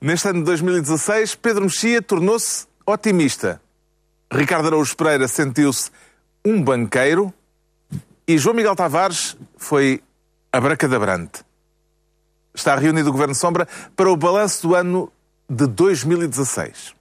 [0.00, 3.60] Neste ano de 2016, Pedro Mexia tornou-se otimista.
[4.30, 5.90] Ricardo Araújo Pereira sentiu-se
[6.44, 7.32] um banqueiro
[8.28, 10.02] e João Miguel Tavares foi
[10.52, 11.42] abracadabrante.
[12.54, 15.10] Está reunido o Governo Sombra para o balanço do ano
[15.48, 16.94] de 2016.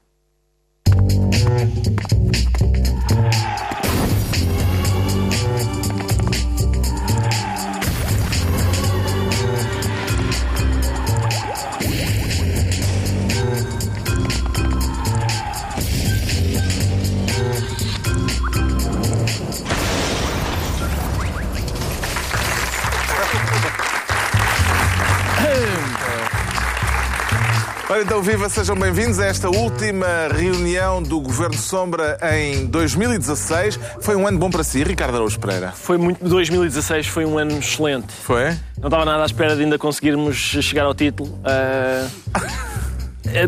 [27.96, 33.80] Ora então, viva, sejam bem-vindos a esta última reunião do Governo Sombra em 2016.
[34.02, 35.72] Foi um ano bom para si, Ricardo Araújo Pereira?
[35.72, 38.12] Foi muito, 2016 foi um ano excelente.
[38.12, 38.50] Foi?
[38.78, 41.40] Não estava nada à espera de ainda conseguirmos chegar ao título.
[41.40, 42.12] Uh,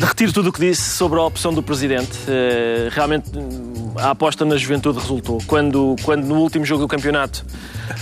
[0.06, 2.18] retiro tudo o que disse sobre a opção do Presidente.
[2.22, 3.30] Uh, realmente
[3.98, 5.40] a aposta na juventude resultou.
[5.46, 7.46] Quando, quando no último jogo do campeonato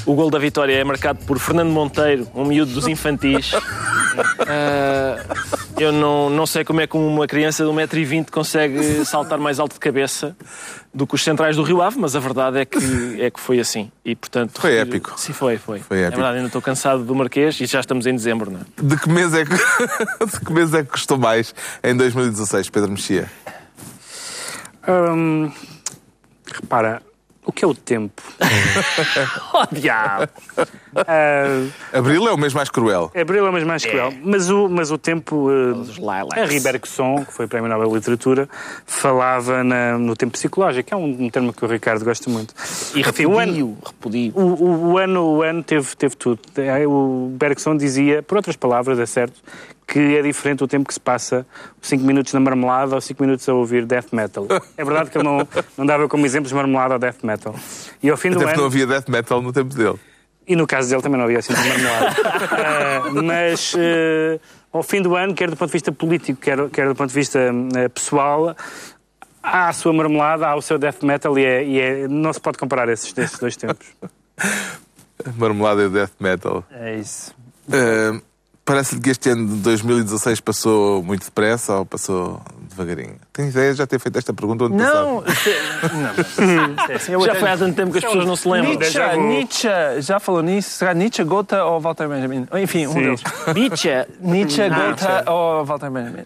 [0.05, 3.51] o gol da vitória é marcado por Fernando Monteiro, um miúdo dos infantis.
[3.51, 3.57] Uh,
[5.77, 9.73] eu não, não sei como é que uma criança de 1,20m consegue saltar mais alto
[9.73, 10.35] de cabeça
[10.93, 13.59] do que os centrais do Rio Ave, mas a verdade é que, é que foi
[13.59, 13.91] assim.
[14.03, 15.13] E, portanto, foi épico.
[15.17, 15.79] Sim, foi, foi.
[15.79, 16.13] foi épico.
[16.13, 18.63] É verdade, ainda estou cansado do Marquês e já estamos em dezembro, não é?
[18.81, 19.51] De que mês é que,
[20.25, 23.29] de que, mês é que custou mais em 2016, Pedro Mexia?
[24.87, 25.51] Hum,
[26.53, 27.01] repara,
[27.45, 28.21] o que é o tempo?
[29.53, 30.31] oh, diabo!
[30.57, 33.11] Uh, Abril é o mês mais cruel.
[33.15, 34.07] Abril é o mês mais cruel.
[34.07, 34.17] É.
[34.23, 35.49] Mas, o, mas o tempo.
[35.49, 38.49] Uh, a Ribergson, que foi Prémio Nobel de Literatura,
[38.85, 42.53] falava na, no tempo psicológico, que é um, um, termo que o Ricardo gosta muito.
[42.95, 44.33] E repudio, o ano, repudio.
[44.35, 46.39] O, o, o, ano, o ano teve, teve tudo.
[46.87, 49.41] O Bergson dizia, por outras palavras, é certo,
[49.87, 51.45] que é diferente o tempo que se passa
[51.81, 54.47] 5 minutos na marmelada ou 5 minutos a ouvir death metal.
[54.77, 55.47] É verdade que ele não,
[55.77, 57.55] não dava como exemplos marmelada ou death metal.
[58.01, 58.57] E ao fim Até do ano...
[58.57, 59.99] não havia death metal no tempo dele.
[60.47, 62.15] E no caso dele também não havia assim marmelada.
[63.09, 64.39] uh, mas uh,
[64.71, 67.15] ao fim do ano, quer do ponto de vista político, quer, quer do ponto de
[67.15, 68.55] vista uh, pessoal,
[69.41, 72.41] há a sua marmelada, há o seu death metal e, é, e é, não se
[72.41, 73.87] pode comparar esses, esses dois tempos.
[75.37, 76.63] marmelada e death metal.
[76.71, 77.33] É isso.
[78.65, 83.19] Parece-lhe que este ano de 2016 passou muito depressa ou passou devagarinho?
[83.35, 87.57] Tem ideia de já ter feito esta pergunta onde não, se, não, já foi há
[87.57, 88.75] tanto tempo que as pessoas não se lembram.
[88.75, 89.67] Nietzsche, Nietzsche
[89.99, 90.69] já falou nisso.
[90.69, 92.47] Será Nietzsche, Gotha ou Walter Benjamin?
[92.53, 93.01] Enfim, um Sim.
[93.01, 93.23] deles.
[93.53, 93.89] Nietzsche,
[94.21, 96.23] Nietzsche Gotha ou Walter Benjamin.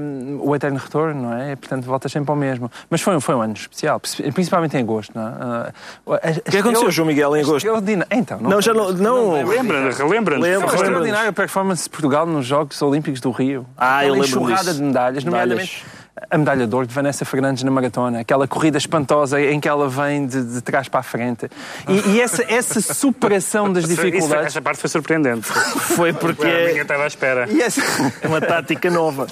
[0.00, 1.54] Um, o Eterno Retorno, não é?
[1.54, 2.68] Portanto, volta sempre ao mesmo.
[2.90, 4.00] Mas foi, foi um ano especial,
[4.34, 5.72] principalmente em agosto, não é?
[6.04, 7.68] Uh, o que aconteceu, João Miguel, em agosto?
[8.10, 8.90] Então, não, não já não...
[8.90, 9.46] não...
[9.46, 10.36] Lembra, relembra.
[10.36, 13.64] Lembra, extraordinária performance de Portugal nos Jogos Olímpicos do Rio.
[13.76, 15.84] Ah, eu lembro enxurrada de medalhas, nomeadamente
[16.30, 19.88] a medalha de ouro de Vanessa Fernandes na maratona, aquela corrida espantosa em que ela
[19.88, 21.48] vem de, de trás para a frente.
[21.88, 24.46] E, e essa, essa superação das dificuldades.
[24.48, 25.46] essa parte foi surpreendente.
[25.98, 26.44] Foi porque.
[26.44, 27.48] Ninguém estava à espera.
[27.50, 27.80] Essa...
[28.22, 29.26] É uma tática nova.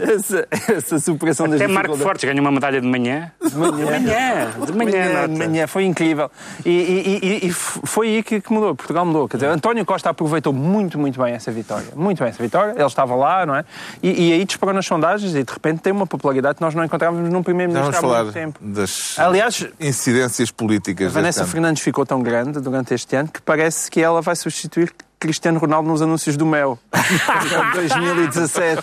[0.00, 1.62] Essa, essa superação Até das dificuldades.
[1.62, 3.30] Até Marco Fortes ganhou uma medalha de manhã.
[3.40, 3.72] De manhã.
[3.76, 4.52] De manhã.
[4.66, 5.28] De manhã.
[5.28, 5.66] De manhã.
[5.66, 6.30] Foi incrível.
[6.64, 8.74] E, e, e, e foi aí que, que, mudou.
[8.74, 9.28] Portugal mudou.
[9.28, 11.88] Quer dizer, António Costa aproveitou muito, muito bem essa vitória.
[11.94, 12.72] Muito bem essa vitória.
[12.72, 13.64] Ele estava lá, não é?
[14.02, 16.84] E, e aí disparou nas sondagens e de repente tem uma popularidade que nós não
[16.84, 18.58] encontrávamos num primeiro-ministro há falar muito tempo.
[18.62, 21.08] das Aliás, incidências políticas.
[21.08, 24.92] A Vanessa Fernandes ficou tão grande durante este ano que parece que ela vai substituir
[25.18, 26.78] Cristiano Ronaldo nos anúncios do Mel.
[27.74, 28.82] 2017.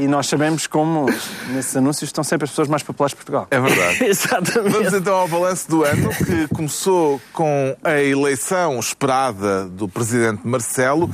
[0.00, 1.06] E nós sabemos como
[1.50, 3.46] nesses anúncios estão sempre as pessoas mais populares de Portugal.
[3.50, 4.02] É verdade.
[4.06, 4.72] Exatamente.
[4.72, 11.08] Vamos então ao balanço do ano, que começou com a eleição esperada do presidente Marcelo.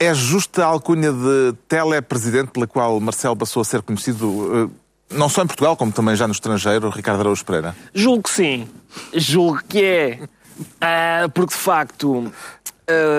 [0.00, 4.70] É justa a alcunha de telepresidente pela qual Marcelo passou a ser conhecido,
[5.10, 7.76] eh, não só em Portugal, como também já no estrangeiro, Ricardo Araújo Pereira?
[7.92, 8.66] Julgo que sim.
[9.12, 10.18] Julgo que é.
[10.60, 12.32] Uh, porque, de facto,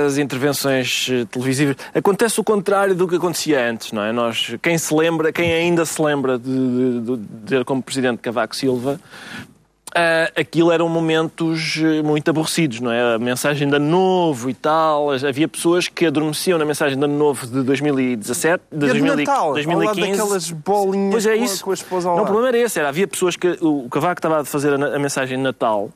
[0.06, 1.76] as intervenções televisivas.
[1.94, 4.12] Acontece o contrário do que acontecia antes, não é?
[4.12, 9.00] Nós, quem se lembra, quem ainda se lembra de, de ter como presidente Cavaco Silva,
[9.92, 13.16] Uh, aquilo eram momentos eh, muito aborrecidos, não é?
[13.16, 15.12] A mensagem de ano novo e tal.
[15.12, 19.54] Havia pessoas que adormeciam na mensagem de ano novo de 2017, de, 2000, de Natal,
[19.54, 20.10] 2015.
[20.10, 21.64] daquelas bolinhas pois é isso.
[21.66, 22.80] com a esposa ao Não, o problema era esse.
[22.80, 23.58] Era, havia pessoas que...
[23.60, 25.90] O Cavaco estava a fazer a, a mensagem de Natal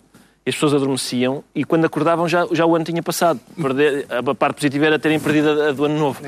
[0.48, 3.40] as pessoas adormeciam e quando acordavam já, já o ano tinha passado.
[3.60, 6.22] Perder, a parte positiva era terem perdido a, a do ano novo.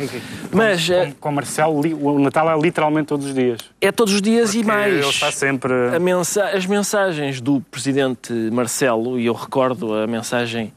[0.51, 3.59] Mas, com, com, com Marcelo, o Natal é literalmente todos os dias.
[3.79, 4.93] É todos os dias Porque e mais.
[4.93, 5.73] Ele está sempre...
[5.99, 10.73] Mensa as mensagens do presidente Marcelo, e eu recordo a mensagem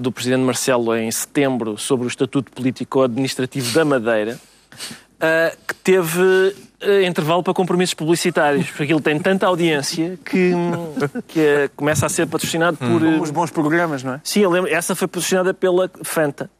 [0.00, 4.38] do presidente Marcelo em setembro sobre o Estatuto Político-Administrativo da Madeira,
[5.20, 10.94] ah, que teve ah, intervalo para compromissos publicitários, porque aquilo tem tanta audiência que, hum,
[11.28, 13.00] que ah, começa a ser patrocinado por.
[13.00, 14.20] Como ah, os bons programas, não é?
[14.24, 16.50] Sim, eu lembro, essa foi patrocinada pela Fanta.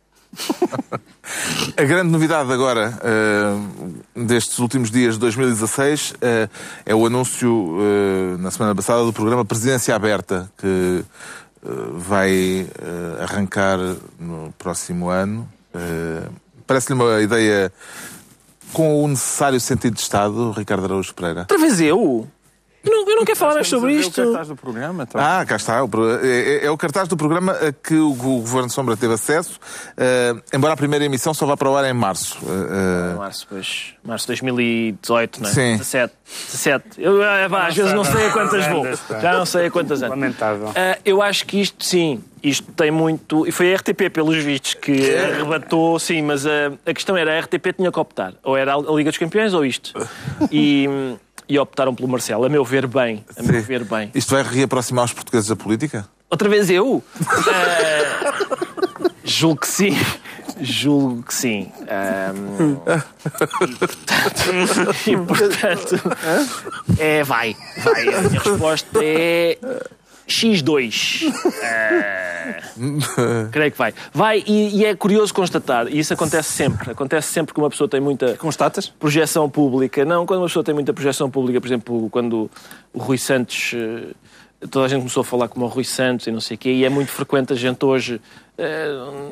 [1.76, 6.48] A grande novidade agora, eh, destes últimos dias de 2016, eh,
[6.86, 11.04] é o anúncio, eh, na semana passada, do programa Presidência Aberta, que
[11.64, 13.78] eh, vai eh, arrancar
[14.18, 15.48] no próximo ano.
[15.74, 16.28] Eh,
[16.66, 17.72] Parece-lhe uma ideia
[18.72, 21.40] com o necessário sentido de Estado, Ricardo Araújo Pereira?
[21.40, 22.26] Outra vez eu?
[22.82, 24.22] Eu não, eu não quero falar mais sobre isto.
[24.22, 25.20] O cartaz do programa, então.
[25.20, 25.80] Ah, cá está.
[26.22, 26.26] É,
[26.62, 29.58] é- é o cartaz do programa a que o, Governo Sombra teve acesso,
[29.96, 32.38] eh, embora a primeira emissão só vá para o ar em março.
[32.42, 33.94] Eh, Março, pois.
[34.02, 35.52] Março de 2018, não é?
[35.52, 35.76] Sim.
[35.76, 36.14] 17.
[36.52, 36.84] 17.
[36.98, 38.86] Eu, ah, pá, às vezes não sei a quantas vou.
[39.20, 40.16] Já não sei a quantas anos.
[40.16, 40.72] Lamentável.
[40.74, 43.46] Ah, eu acho que isto, sim, isto tem muito.
[43.46, 47.40] E foi a RTP, pelos vistos, que arrebatou, sim, mas a, a questão era: a
[47.40, 48.32] RTP tinha que optar.
[48.42, 49.92] Ou era a Liga dos Campeões ou isto.
[50.50, 50.88] E,
[51.50, 52.44] e optaram pelo Marcelo.
[52.44, 53.24] A meu ver, bem.
[53.36, 54.08] A meu ver, bem.
[54.14, 56.08] Isto vai reaproximar os portugueses da política?
[56.30, 57.02] Outra vez eu?
[57.28, 59.98] Ah, julgo que sim.
[60.60, 61.72] Julgo que sim.
[61.88, 62.76] Ahm,
[63.66, 66.16] e, portanto, e, portanto,
[66.98, 68.14] é, vai, vai.
[68.14, 69.58] A minha resposta é
[70.30, 71.24] X2.
[71.62, 73.92] Ah, creio que vai.
[74.12, 76.90] Vai, e, e é curioso constatar, e isso acontece sempre.
[76.92, 78.86] Acontece sempre que uma pessoa tem muita Constatas?
[78.88, 80.04] projeção pública.
[80.04, 82.50] Não, quando uma pessoa tem muita projeção pública, por exemplo, quando
[82.92, 83.72] o Rui Santos.
[83.74, 84.14] eh,
[84.70, 86.70] Toda a gente começou a falar como o Rui Santos e não sei o quê,
[86.70, 88.20] e é muito frequente a gente hoje,
[88.58, 88.88] eh,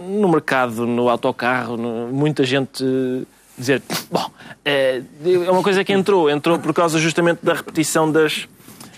[0.08, 1.76] no mercado, no autocarro,
[2.10, 3.26] muita gente eh,
[3.58, 4.30] dizer: Bom,
[4.64, 5.02] é
[5.50, 8.48] uma coisa que entrou, entrou por causa justamente da repetição das.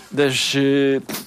[0.08, 0.54] das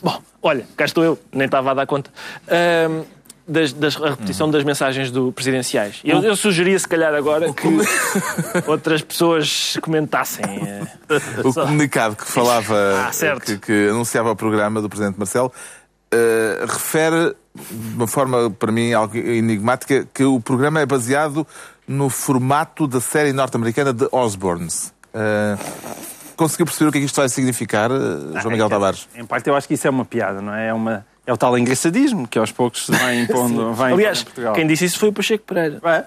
[0.02, 2.12] bom, olha, cá estou eu, nem estava a dar conta.
[2.48, 3.04] Ahm,
[3.46, 6.00] das, das- a repetição das mensagens do presidenciais.
[6.06, 7.68] Eu, eu sugeria, se calhar, agora que
[8.68, 10.46] outras pessoas comentassem.
[10.46, 10.88] eh,
[11.44, 12.74] O só- comunicado que falava,
[13.12, 15.52] Ah, que, que anunciava o programa do Presidente Marcelo,
[16.12, 17.36] eh, refere,
[17.70, 21.46] de uma forma para mim algo enigmática, que o programa é baseado
[21.86, 24.94] no formato da série norte-americana de Osborns.
[25.14, 25.58] Eh,
[26.36, 29.08] conseguiu perceber o que é que isto vai significar, eh, João Miguel Tavares?
[29.16, 30.68] Em parte, eu acho que isso é uma piada, não é?
[30.68, 34.22] É, uma, é o tal engraçadismo que aos poucos se vai impondo, vai impondo Aliás,
[34.22, 34.54] em Portugal.
[34.54, 35.80] quem disse isso foi o Pacheco Pereira.
[35.84, 36.06] É.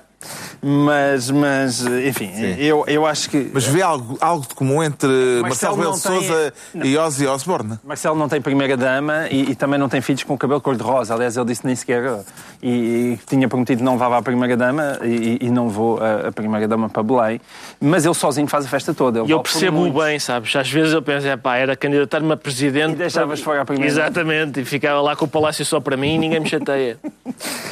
[0.62, 3.50] Mas, mas, enfim, eu, eu acho que.
[3.52, 5.08] Mas vê algo, algo de comum entre
[5.42, 7.78] Marcelo Marcelo Rebelo de tem- e Ozzy Osbourne?
[7.84, 11.14] Marcelo não tem primeira-dama e, e também não tem filhos com cabelo cor-de-rosa.
[11.14, 12.20] Aliás, ele disse nem sequer.
[12.62, 16.88] E, e tinha prometido não vá à primeira-dama e, e não vou a, a primeira-dama
[16.88, 17.40] para Belém.
[17.80, 19.20] Mas ele sozinho faz a festa toda.
[19.20, 20.54] Ele E eu percebo bem, sabes?
[20.56, 22.92] Às vezes eu penso, é pá, era candidatar-me a presidente.
[22.94, 23.90] E deixavas fora a primeira.
[23.90, 26.98] Exatamente, e ficava lá com o palácio só para mim e ninguém me chateia.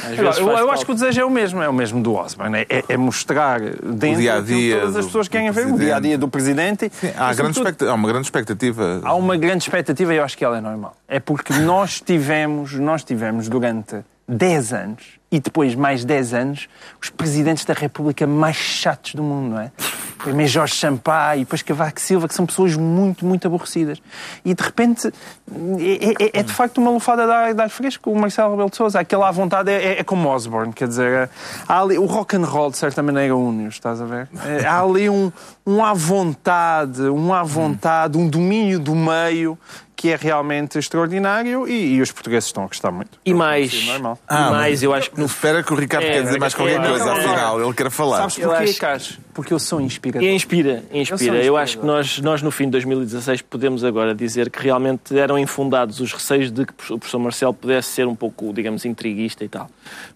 [0.05, 2.01] Às Agora, vezes eu, eu acho que o desejo é o mesmo, é o mesmo
[2.01, 2.34] do Osborne.
[2.69, 5.85] É, é mostrar dentro dia-a-dia aquilo que todas as pessoas querem do ver, o presidente.
[5.85, 6.91] dia-a-dia do presidente.
[6.93, 9.01] Sim, há, grande há uma grande expectativa.
[9.03, 10.95] Há uma grande expectativa e eu acho que ela é normal.
[11.07, 13.97] É porque nós tivemos, nós tivemos durante
[14.27, 15.03] 10 anos
[15.35, 16.69] e depois mais 10 anos
[17.01, 19.71] os presidentes da República mais chatos do mundo, não é?
[20.17, 24.01] Primeiro Jorge Sampaio e depois Cavaco Silva, que são pessoas muito, muito aborrecidas.
[24.45, 28.09] E de repente é, é- é de facto uma lufada de ar, fresco.
[28.09, 31.29] O Marcelo Rebelo de Sousa, aquele à vontade é, é como Osborne, quer dizer,
[31.67, 34.29] há ali, o rock and roll de certa maneira une-os, estás a ver?
[34.45, 35.31] É, há ali um,
[35.67, 39.57] um à vontade, um à vontade, um domínio do meio
[39.95, 43.17] que é realmente extraordinário e, e os portugueses estão a gostar muito.
[43.25, 44.19] E mais, Sim, normal.
[44.29, 46.79] e mais eu acho que no Espera que o Ricardo É, quer dizer mais qualquer
[46.81, 48.17] é, coisa, não, afinal, ele quer falar.
[48.17, 49.19] Sabes Eu porquê, acho- Carlos?
[49.33, 50.27] Porque eu sou inspirador.
[50.27, 51.43] E inspira, Eu inspira.
[51.43, 55.17] Eu, um acho que nós, nós, no fim de 2016, podemos agora dizer que realmente
[55.17, 59.43] eram infundados os receios de que o professor Marcelo pudesse ser um pouco, digamos, intriguista
[59.43, 59.69] e tal.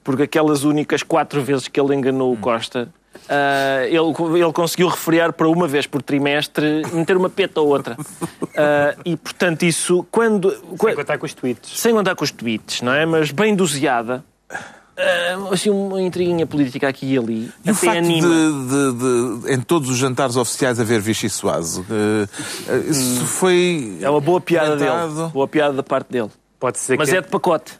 [0.03, 2.89] Porque aquelas únicas quatro vezes que ele enganou o Costa,
[3.27, 7.97] ah, ele, ele conseguiu refriar para uma vez por trimestre, meter uma peta ou outra.
[8.55, 10.51] Ah, e, portanto, isso, quando...
[10.51, 11.79] Sem quando- contar com os tweets.
[11.79, 13.05] sem contar com os tweets, não é?
[13.05, 14.23] Mas bem doseada.
[14.51, 17.51] ah, assim, uma intriguinha política aqui e ali.
[17.65, 18.27] E o até facto anima.
[18.27, 21.85] de, de- de, em todos os jantares oficiais haver Vichy Suazo,
[22.89, 23.97] isso foi.
[24.01, 25.15] É uma boa piada comentado.
[25.15, 25.29] dele.
[25.29, 26.29] Boa piada da parte dele.
[26.59, 27.73] Pode ser Mas que é de pacote.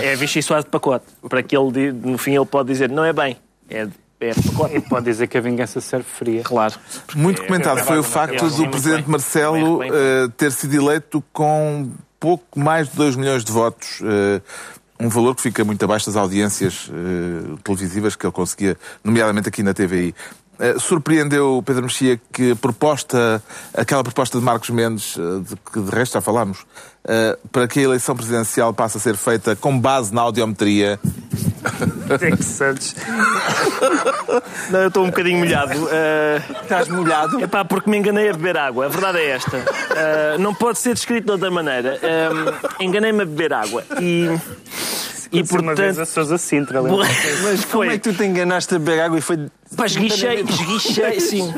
[0.00, 1.06] é é Vichy Soares de pacote.
[1.28, 3.36] Para que ele, no fim, ele pode dizer, não é bem.
[3.68, 6.42] É de, é pode dizer que a vingança serve fria.
[6.42, 6.74] Claro.
[7.14, 9.10] Muito comentado foi o facto Sim, do Presidente bem.
[9.10, 10.00] Marcelo Bem, bem.
[10.00, 14.00] eh, ter sido eleito com pouco mais de 2 milhões de votos.
[14.02, 14.40] eh,
[15.00, 19.62] um valor que fica muito abaixo das audiências eh, televisivas que ele conseguia, nomeadamente aqui
[19.62, 20.14] na TVI.
[20.58, 23.42] Eh, surpreendeu Pedro Mexia que a proposta,
[23.76, 26.64] aquela proposta de Marcos Mendes, de que de resto já falámos,
[27.06, 30.98] eh, para que a eleição presidencial passe a ser feita com base na audiometria,
[32.20, 32.94] É que Santos.
[34.70, 35.72] Não, eu estou um bocadinho molhado.
[35.90, 37.42] Eh, Estás molhado?
[37.42, 38.86] É pá, porque me enganei a beber água.
[38.86, 39.56] A verdade é esta.
[39.56, 41.98] Eh, não pode ser descrito de outra maneira.
[42.02, 42.28] Eh,
[42.84, 43.82] Enganei-me a beber água.
[44.00, 44.28] E,
[45.32, 46.00] e E uma vez portanto.
[46.00, 47.06] a Sousa Sintra, lembra?
[47.42, 49.46] Mas como é que tu te enganaste a beber água e foi...
[49.76, 51.52] Pá, esguichei, esguichei, sim.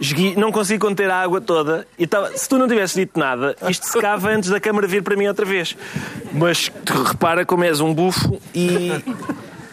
[0.00, 1.86] Esgui, não consegui conter a água toda.
[1.96, 5.16] E tava, se tu não tivesse dito nada, isto secava antes da câmara vir para
[5.16, 5.76] mim outra vez.
[6.32, 8.90] Mas repara como és um bufo e.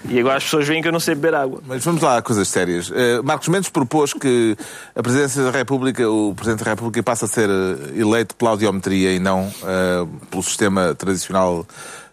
[0.09, 1.61] E agora as pessoas veem que eu não sei beber água.
[1.67, 2.91] Mas vamos lá a coisas sérias.
[2.93, 4.57] Eh, Marcos Mendes propôs que
[4.95, 9.13] a Presidência da República, o Presidente da República, passe a ser eh, eleito pela audiometria
[9.13, 11.65] e não eh, pelo sistema tradicional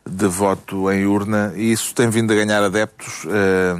[0.04, 1.54] de voto em urna.
[1.56, 3.24] E isso tem vindo a ganhar adeptos.
[3.26, 3.76] eh,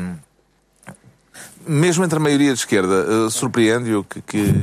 [1.68, 4.62] mesmo entre a maioria de esquerda, surpreende-o que, que,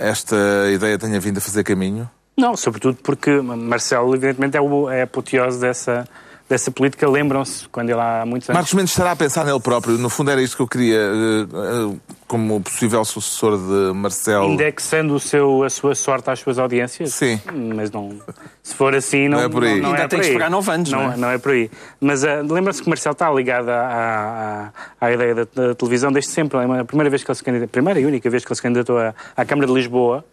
[0.00, 0.36] esta
[0.74, 2.10] ideia tenha vindo a fazer caminho?
[2.36, 6.08] Não, sobretudo porque Marcelo, evidentemente, é, o, é a apoteose dessa,
[6.48, 7.08] dessa política.
[7.08, 8.56] Lembram-se, quando ele há muitos anos.
[8.56, 9.98] Marcos Mendes estará a pensar nele próprio.
[9.98, 11.46] No fundo, era isto que eu queria, eh,
[11.92, 11.96] eh,
[12.26, 14.46] como possível sucessor de Marcelo.
[14.46, 17.12] Indexando o seu, a sua sorte às suas audiências?
[17.12, 17.38] Sim.
[17.76, 18.18] Mas não.
[18.62, 19.80] Se for assim, não, Não é por aí.
[19.80, 21.16] Não, Ainda é tem que esperar nove anos, Não, não é?
[21.18, 21.70] não é por aí.
[22.00, 26.30] Mas ah, lembra-se que Marcelo está ligado à, à, à ideia da, da televisão desde
[26.30, 26.58] sempre.
[26.58, 28.62] A primeira vez que ele se candidatou, a primeira e única vez que ele se
[28.62, 30.24] candidatou à, à Câmara de Lisboa,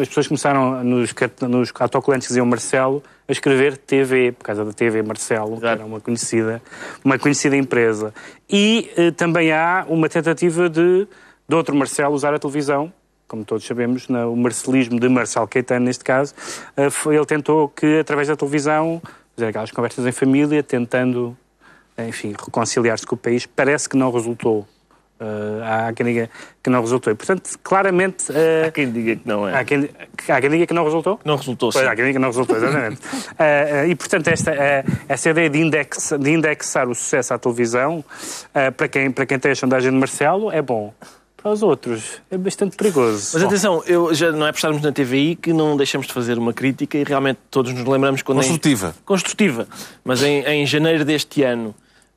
[0.00, 1.14] as pessoas começaram nos,
[1.48, 5.84] nos autocolantes que diziam Marcelo a escrever TV, por causa da TV Marcelo, que era
[5.84, 6.62] uma conhecida,
[7.04, 8.12] uma conhecida empresa.
[8.50, 11.06] E eh, também há uma tentativa de,
[11.48, 12.92] de outro Marcelo usar a televisão
[13.28, 16.32] como todos sabemos, na- o marcelismo de Marcelo Caetano, neste caso,
[16.76, 19.02] eh, foi- ele tentou que, através da televisão,
[19.34, 21.36] fazer aquelas conversas em família, tentando,
[21.98, 23.44] enfim, reconciliar-se com o país.
[23.44, 24.64] Parece que não resultou.
[25.18, 26.30] Eh, há quem diga
[26.62, 27.12] que não resultou.
[27.12, 28.26] E, portanto, claramente...
[28.30, 29.56] eh, Há quem diga que não é.
[29.58, 29.88] há, quem,
[30.28, 31.18] há quem diga que não resultou?
[31.24, 31.78] Não resultou, sim.
[31.78, 33.00] Pois, há quem diga que não resultou, exatamente.
[33.38, 34.52] Eh, e, portanto, esta,
[35.08, 38.04] essa ideia de, index, de indexar o sucesso à televisão,
[38.76, 40.92] para, quem, para quem tem a sondagem de Marcelo, é bom.
[41.36, 43.30] Para os outros, é bastante perigoso.
[43.34, 46.36] Mas atenção, eu, já não é por estarmos na TVI que não deixamos de fazer
[46.38, 48.38] uma crítica e realmente todos nos lembramos quando.
[48.38, 48.94] em- Construtiva.
[49.04, 49.68] construtiva.
[50.04, 51.72] Mas em, em janeiro deste ano,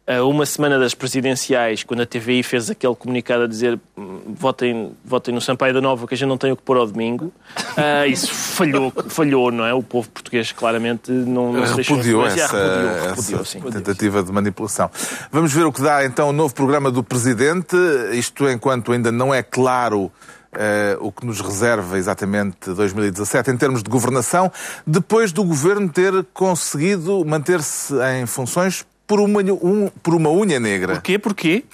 [0.10, 4.92] a uma semana das presidenciais, quando a TVI fez aquele comunicado a dizer hum, votem,
[5.06, 7.32] votem no Sampaio da Nova que a gente não tem o que pôr ao domingo,
[7.78, 9.74] ah, isso falhou, falhou, não é?
[9.74, 12.46] O povo português claramente não, não se repudiou influenciar.
[12.46, 13.62] essa, repudiou, repudiou, essa sim.
[13.62, 14.90] tentativa de manipulação.
[15.32, 17.78] Vamos ver o que dá então o novo programa do Presidente,
[18.14, 20.12] isto enquanto ainda não é claro
[20.54, 24.52] eh, o que nos reserva exatamente 2017 em termos de governação,
[24.88, 30.94] depois do Governo ter conseguido manter-se em funções por uma, um- por uma unha negra.
[30.94, 31.18] Porquê?
[31.18, 31.64] Porquê?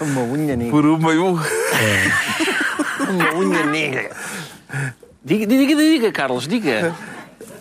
[0.00, 0.70] Uma unha negra.
[0.72, 1.10] Por uma...
[1.10, 1.38] um-
[3.10, 4.10] Uma unha negra.
[5.22, 6.94] Diga, diga, diga, Carlos, diga.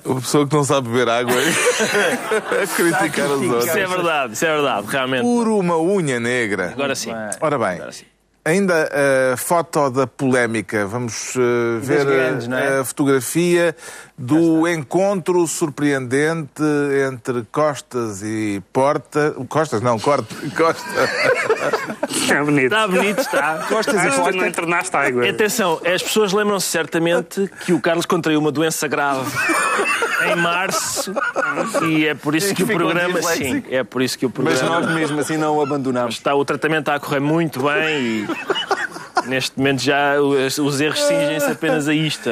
[0.06, 3.76] Uma pessoa que não sabe beber água a criticar os Isso outros.
[3.76, 5.22] é verdade, isso é verdade, realmente.
[5.24, 6.70] Por uma unha negra.
[6.72, 7.12] Agora sim.
[7.42, 8.06] Ora bem, Agora sim.
[8.46, 8.90] ainda
[9.34, 10.88] a foto da polémica.
[10.88, 12.80] Vamos eh, ver grandes, a- é?
[12.80, 13.76] a fotografia
[14.20, 16.62] do encontro surpreendente
[17.08, 19.34] entre Costas e Porta.
[19.48, 20.36] Costas, não, Corte.
[20.52, 20.90] Costa.
[22.30, 22.66] É bonito.
[22.66, 23.66] Está bonito, está.
[23.70, 25.30] Costas e Porta não entornaste água.
[25.30, 29.32] Atenção, as pessoas lembram-se certamente que o Carlos contraiu uma doença grave
[30.30, 31.14] em março
[31.88, 34.60] e é por isso que o ficou programa, sim, é por isso que o Mas
[34.60, 36.16] programa nós mesmo assim não o abandonamos.
[36.16, 38.28] está o tratamento está a correr muito bem e
[39.26, 42.30] neste momento já os, os erros cingem-se apenas a isto.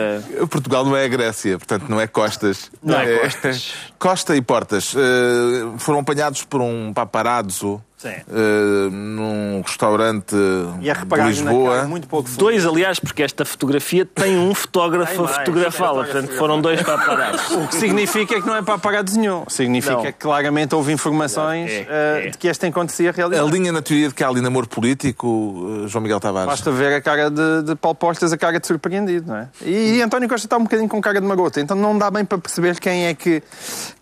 [0.50, 2.72] Portugal não é a Grécia, portanto não é Costas.
[2.82, 3.74] Não é Costas.
[3.98, 8.10] Costa e Portas eh, foram apanhados por um paparazzo Sim.
[8.10, 10.36] eh, num restaurante
[10.82, 11.76] E a de reparar na Lisboa.
[11.78, 12.30] cara muito pouco.
[12.38, 17.56] Dois, aliás, porque esta fotografia tem um fotógrafo Tem a fotografá-la, portanto foram dois paparazzi.
[17.58, 19.44] O que significa é que não é para pagar nenhum.
[19.48, 20.04] Significa Não.
[20.04, 22.30] que claramente houve informações É, eh, é.
[22.30, 23.44] de que este encontro se ia A realizar.
[23.46, 26.48] linha na teoria de que há ali namoro político, eh, João Miguel Tavares.
[26.50, 29.48] Basta ver a cara de, de Paulo Portas, a cara de surpreendido, não é?
[29.64, 32.24] E, e António Costa está um bocadinho com cara de maroto, então não dá bem
[32.24, 33.42] para perceber quem é que,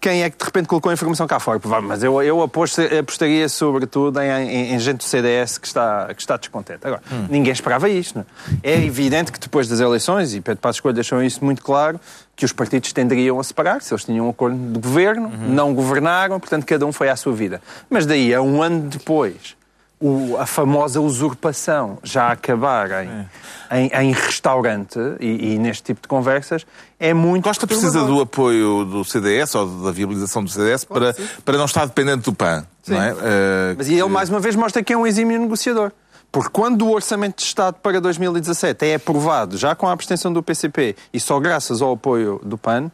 [0.02, 1.60] quem é que de repente colocou a informação cá fora.
[1.82, 3.48] Mas eu, eu aposto- apostaria
[3.86, 6.80] sobretudo em, em- em gente do CDS que está, que está descontente.
[6.84, 8.16] Agora, ninguém esperava isto.
[8.16, 8.26] Não
[8.64, 8.72] é?
[8.72, 12.00] é evidente que depois das eleições, e Pedro Passos Coelho deixou isso muito claro,
[12.36, 13.94] que os partidos tenderiam a separar-se.
[13.94, 17.62] Eles tinham um acordo de governo, não governaram, portanto cada um foi à sua vida.
[17.90, 19.56] Mas daí a um ano depois
[20.00, 23.28] o- a famosa usurpação já acabar em,
[23.72, 26.66] em, em restaurante e, e neste tipo de conversas
[27.00, 27.44] é muito.
[27.44, 31.86] Costa precisa do apoio do CDS ou da viabilização do CDS para, para não estar
[31.86, 32.66] dependente do PAN.
[32.88, 33.10] Não é?
[33.22, 35.92] Eh, Mas e ele mais uma vez mostra que é um exímio negociador.
[36.32, 40.44] Porque quando o Orçamento de Estado para 2017 é aprovado, já com a abstenção do
[40.44, 42.92] PCP e só graças ao apoio do PAN,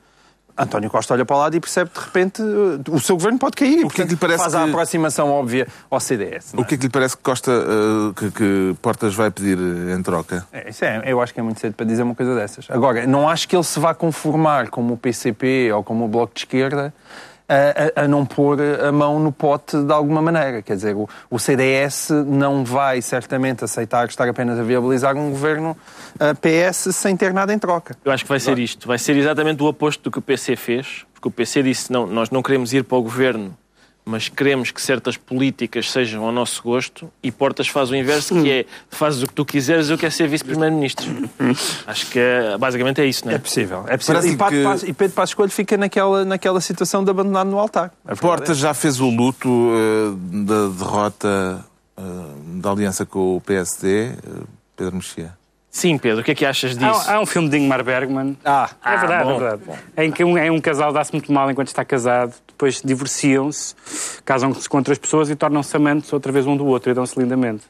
[0.63, 3.55] António Costa olha para o lado e percebe de repente uh, o seu governo pode
[3.55, 3.85] cair.
[3.85, 6.53] O que é que lhe parece faz a que- aproximação óbvia ao CDS.
[6.53, 9.57] não O que é que lhe parece que Costa, eh, que, que Portas vai pedir
[9.57, 10.45] eh, em troca?
[10.51, 12.65] É, isso é, eu acho que é muito cedo para dizer uma coisa dessas.
[12.69, 16.33] Agora, não acho que ele se vá conformar como o PCP ou como o Bloco
[16.33, 16.93] de Esquerda
[17.47, 20.61] a, a- não pôr a mão no pote de alguma maneira.
[20.61, 25.75] Quer dizer, o, o CDS não vai certamente aceitar estar apenas a viabilizar um governo
[26.41, 27.95] PS sem ter nada em troca.
[28.03, 28.87] Eu acho que vai ser isto.
[28.87, 32.05] Vai ser exatamente o oposto do que o PC fez, porque o PC disse: não,
[32.07, 33.55] nós não queremos ir para o governo,
[34.03, 38.49] mas queremos que certas políticas sejam ao nosso gosto, e Portas faz o inverso, que
[38.51, 41.05] é fazes o que tu quiseres, eu quero ser vice-primeiro-ministro.
[41.85, 43.37] acho que é- basicamente é isso, não É é?
[43.39, 43.85] possível.
[43.87, 44.15] É possível.
[44.21, 47.59] Parece E, Pato que- e Pedro Passos Coelho fica naquela, naquela situação de abandonado no
[47.59, 47.91] altar.
[48.19, 51.65] Portas já fez o luto eh, da derrota
[51.97, 52.01] eh,
[52.61, 54.13] da aliança com o PSD, eh,
[54.75, 55.39] Pedro Mexia.
[55.69, 57.09] Sim, Pedro, o que é que achas disso?
[57.09, 58.35] Há, há um filme de Ingmar Bergman.
[58.43, 59.61] Ah, é verdade, bom, é verdade.
[59.97, 63.73] Em que um, é um casal dá-se muito mal enquanto está casado, depois divorciam-se,
[64.23, 67.63] casam-se com outras pessoas e tornam-se amantes outra vez um do outro e dão-se lindamente.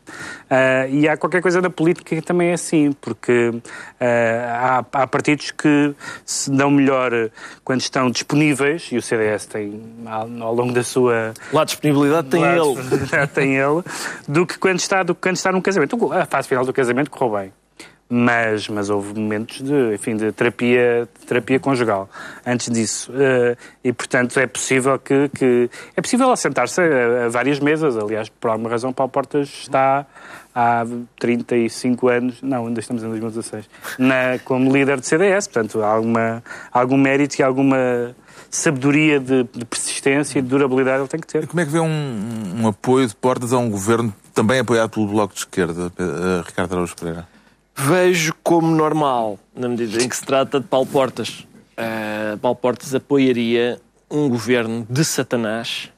[0.49, 3.53] Ah, e há qualquer coisa na política que também é assim, porque
[4.01, 5.95] ah, há, há partidos que
[6.25, 7.11] se dão melhor
[7.63, 12.41] quando estão disponíveis, e o CDS tem, ao, ao longo da sua Lá disponibilidade tem
[12.41, 13.27] Claro, ele.
[13.33, 13.81] tem ele,
[14.27, 16.11] do que quando está, do que quando está num casamento.
[16.11, 17.53] A fase final do casamento correu bem.
[18.13, 22.09] Mas, mas houve momentos de, enfim, de terapia, de terapia conjugal
[22.45, 23.09] antes disso.
[23.15, 25.29] Eh, e, portanto, é possível que...
[25.29, 27.95] que é possível assentar-se a, a várias mesas.
[27.95, 30.05] Aliás, por alguma razão, Paulo Portas está
[30.53, 30.85] há
[31.19, 32.41] 35 anos...
[32.41, 33.69] Não, ainda estamos em 2016.
[33.97, 35.47] Na, como líder de CDS.
[35.47, 38.13] Portanto, há alguma, algum mérito e alguma
[38.49, 41.47] sabedoria de, de persistência e de durabilidade ele tem que ter.
[41.47, 45.07] Como é que vê um, um apoio de Portas a um governo também apoiado pelo
[45.07, 47.30] Bloco de Esquerda, eh, Ricardo Araújo Pereira?
[47.75, 51.47] Vejo como normal, na medida em que se trata de Paulo Portas.
[51.77, 55.89] Uh, Paulo Portas apoiaria um governo de Satanás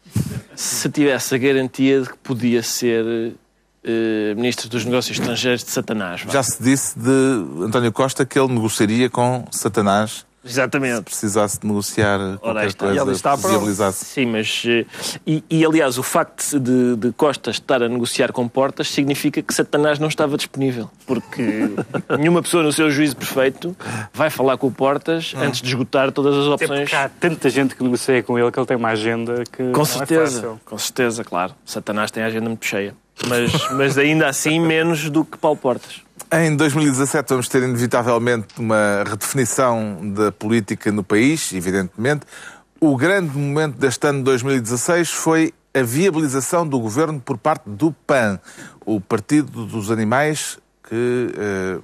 [0.56, 6.22] se tivesse a garantia de que podia ser uh, ministro dos Negócios Estrangeiros de Satanás.
[6.30, 11.04] Já se disse de António Costa que ele negociaria com Satanás se Exatamente.
[11.04, 12.86] precisasse de negociar qualquer está.
[12.86, 14.06] coisa E ele está viabilizasse.
[14.06, 14.64] Sim, mas.
[14.68, 14.86] eh,
[15.26, 19.54] E, e, aliás, o facto de, de Costa estar a negociar com Portas significa que
[19.54, 20.90] Satanás não estava disponível.
[21.06, 21.70] Porque
[22.20, 23.76] nenhuma pessoa, no seu juízo perfeito,
[24.14, 26.94] vai falar com o Portas antes de esgotar todas as opções.
[26.94, 29.86] há tanta gente que negocia com ele que ele tem uma agenda que Com não
[29.86, 30.62] certeza, é fácil.
[30.66, 31.54] com certeza, claro.
[31.66, 32.94] Satanás tem a agenda muito cheia.
[33.28, 36.02] Mas, mas ainda assim menos do que Paulo Portas.
[36.36, 42.26] Em 2017 vamos ter inevitavelmente uma redefinição da política no país, evidentemente.
[42.80, 47.92] O grande momento deste ano de 2016 foi a viabilização do governo por parte do
[47.92, 48.40] PAN,
[48.84, 50.58] o Partido dos Animais,
[50.90, 51.80] que eh,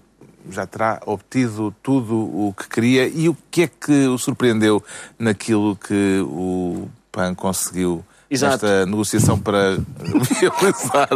[0.50, 3.08] já terá obtido tudo o que queria.
[3.08, 4.84] E o que é que o surpreendeu
[5.20, 8.66] naquilo que o PAN conseguiu Exato.
[8.66, 9.78] nesta negociação para
[10.40, 11.10] viabilizar?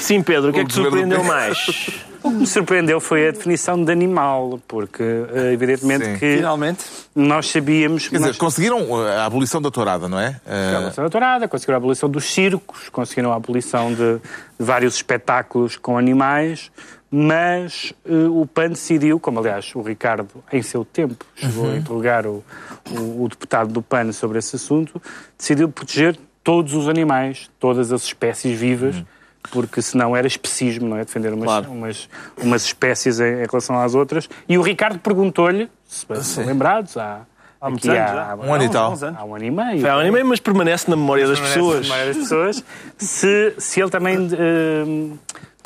[0.00, 1.58] Sim, Pedro, o que é que te surpreendeu mais?
[2.22, 6.18] O que me surpreendeu foi a definição de animal, porque eh, evidentemente Sim.
[6.18, 6.84] que Finalmente.
[7.16, 10.38] nós sabíamos que Quer dizer, conseguiram uh, a abolição da tourada, não é?
[10.44, 14.20] Conseguiram a abolição da tourada, conseguiram a abolição dos circos, conseguiram a abolição de, de
[14.58, 16.70] vários espetáculos com animais,
[17.10, 22.26] mas eh, o PAN decidiu, como aliás o Ricardo em seu tempo chegou a interrogar
[22.26, 22.44] o,
[22.90, 25.00] o, o deputado do PAN sobre esse assunto,
[25.36, 29.02] decidiu proteger todos os animais, todas as espécies vivas,
[29.50, 31.04] porque senão era especismo, não é?
[31.04, 31.70] Defender umas, Claro.
[31.72, 32.08] umas,
[32.40, 34.28] umas espécies em, em relação às outras.
[34.48, 37.22] E o Ricardo perguntou-lhe, se estão lembrados, há,
[37.60, 38.36] Há muitos anos, há-.
[38.36, 38.94] Um ano e tal.
[39.18, 39.80] Há um ano e meio.
[39.80, 41.76] Foi há um ano e meio, mas permanece na memória das pessoas.
[41.86, 42.64] na memória das pessoas.
[42.96, 45.16] Se, se ele também eh,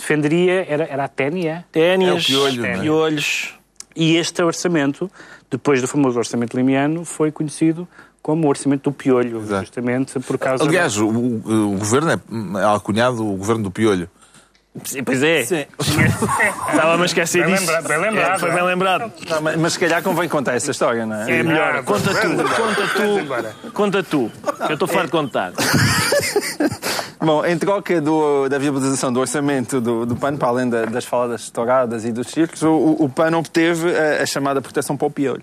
[0.05, 1.65] defenderia, era, era a ténia.
[1.73, 2.79] Ténias, É piolho, é?
[2.79, 3.55] piolhos.
[3.97, 5.11] E este orçamento,
[5.51, 7.89] depois do famoso orçamento limiano, foi conhecido
[8.21, 9.67] como o orçamento do piolho, Exato.
[9.67, 12.11] justamente por causa aliás, o, o- o governo
[12.59, 14.09] é alcunhado o governo do piolho.
[14.83, 15.45] Sim, pois é.
[15.45, 15.67] Sim.
[16.73, 17.67] Estava-me a esquecer Bem disso.
[17.71, 18.55] lembrado, bem lembrado, É, foi é.
[18.55, 19.13] bem lembrado.
[19.31, 21.39] Não, mas, mas se calhar convém contar essa história, não é?
[21.39, 21.77] É melhor.
[21.77, 22.89] Ah, Conta tu, conta
[23.63, 23.71] tu.
[23.73, 24.33] Conta tu.
[24.69, 25.53] Eu estou farto de contar.
[27.25, 31.05] Bom, em troca do- da viabilização do orçamento do, do PAN, para além da- das
[31.05, 35.11] faladas touradas e dos circos, o, o PAN obteve a, a chamada proteção para o
[35.11, 35.43] piolho.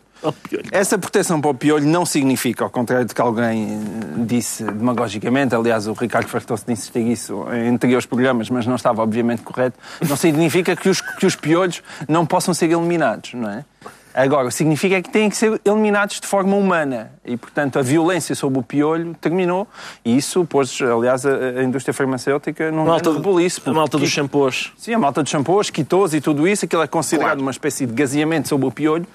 [0.72, 5.56] Essa proteção para o piolho não significa, ao contrário do que alguém eh, disse demagogicamente,
[5.56, 9.80] aliás, o Ricardo fartou-se de insistir isso em anteriores programas, mas não estava obviamente correto,
[10.08, 13.66] não significa que os, que os piolhos não possam ser eliminados, não é?
[14.14, 17.12] Agora, significa é que têm que ser eliminados de forma humana.
[17.26, 19.68] E, portanto, a violência sobre o piolho terminou.
[20.04, 23.62] E isso pôs, aliás, a, a indústria farmacêutica num Malta, grande rebuliço.
[23.66, 24.74] a malta dos shampoos.
[24.78, 27.94] Sim, a malta dos shampoos, quitos e tudo isso, aquilo é considerado uma espécie de
[27.94, 29.06] gaseamento sobre o piolho.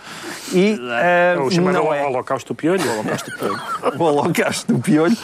[0.52, 2.82] E eh, O chamado não é Holocausto do Piolho.
[3.98, 5.16] o holocausto do piolho.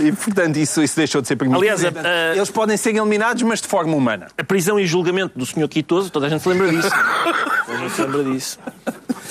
[0.00, 1.62] E, e, portanto, isso, isso deixou de ser permitido.
[1.62, 4.26] Aliás, a- a- eles podem ser eliminados, mas de forma humana.
[4.36, 6.90] A prisão e julgamento do senhor Quitoso, toda a gente se lembra disso.
[7.68, 8.58] a gente se lembra disso.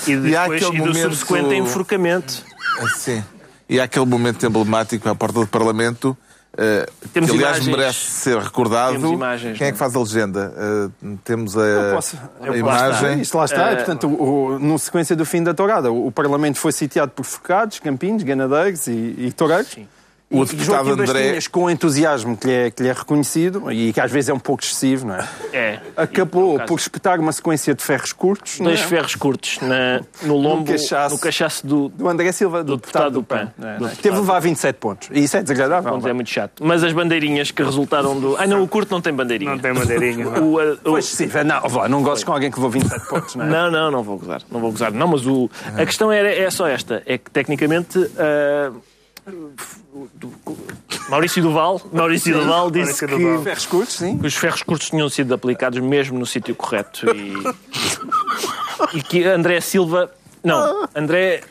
[0.07, 2.43] E, E há depois, aquele e do momento- subsequente enforcamento.
[2.97, 3.23] Sim.
[3.69, 6.15] E há aquele momento emblemático à porta do Parlamento,
[6.57, 7.77] eh, Temos que aliás imagens.
[7.77, 8.93] merece ser recordado.
[8.93, 10.53] Temos imagens, Quem é não que faz a legenda?
[11.03, 11.61] Eh, temos a,
[11.95, 13.21] posso- a eu imagem.
[13.21, 13.69] Isto lá está.
[13.71, 16.71] Eh, E, portanto, o, o, no sequência do fim da tourada, o, o Parlamento foi
[16.71, 19.75] sitiado por focados, campinos, ganadeiros e, e toureiros.
[20.39, 22.93] O E- deputado Joaquim André- Bastinhas, com o entusiasmo que lhe, é, que lhe é
[22.93, 25.27] reconhecido, e que às vezes é um pouco excessivo, não é?
[25.53, 25.79] É.
[25.95, 26.67] Acabou No caso.
[26.67, 28.83] por espetar uma sequência de ferros curtos não Dois é?
[28.83, 31.15] ferros curtos na- no lombo, cachaço.
[31.15, 31.89] no cachaço do.
[31.89, 33.45] do André Silva, do, Do deputado, deputado do do PAN.
[33.47, 33.53] PAN.
[33.57, 33.73] não é?
[33.77, 34.21] Do Que Teve de deputado.
[34.21, 35.09] levar 27 pontos.
[35.11, 35.93] E isso é desagradável.
[35.93, 36.63] Onde é muito chato.
[36.65, 38.35] Mas as bandeirinhas que resultaram do.
[38.37, 39.51] Ai não, o curto não tem bandeirinha.
[39.51, 40.25] Não tem madeirinha.
[40.45, 41.43] O, a- o- Foi excessivo.
[41.43, 43.49] Não, vá lá, não gostes com alguém que levou 27 pontos, não é?
[43.49, 44.41] Não, não, não vou gozar.
[44.51, 44.91] Não vou gozar.
[44.91, 47.01] Não, mas o, a questão era, é só esta.
[47.05, 47.99] É que tecnicamente.
[51.09, 53.43] Maurício Duval, Maurício Duval disse Maurício que, Duval.
[53.43, 54.17] Ferros curtos, sim.
[54.17, 57.33] que os ferros curtos tinham sido aplicados mesmo no sítio correto e,
[58.97, 60.11] e que André Silva.
[60.43, 61.41] Não, André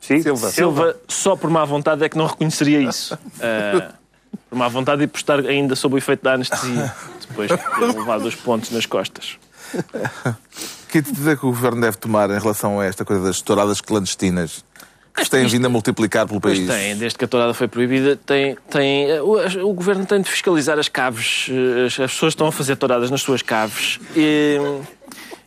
[0.00, 0.50] Sim, Silva.
[0.50, 3.16] Silva só por má vontade é que não reconheceria isso.
[3.40, 3.92] Ah,
[4.48, 6.92] por má vontade e por estar ainda sob o efeito da anestesia.
[7.28, 9.38] Depois de ter levado os pontos nas costas.
[10.88, 13.80] Que atitude é que o governo deve tomar em relação a esta coisa das touradas
[13.80, 14.64] clandestinas
[15.14, 16.68] que têm vindo a multiplicar pelo Pois país?
[16.70, 20.78] tem, desde que a tourada foi proibida, tem, tem, o, o governo tem de fiscalizar
[20.78, 21.46] as caves.
[21.50, 23.98] eh, As, as pessoas estão a fazer touradas nas suas caves.
[24.16, 24.58] E,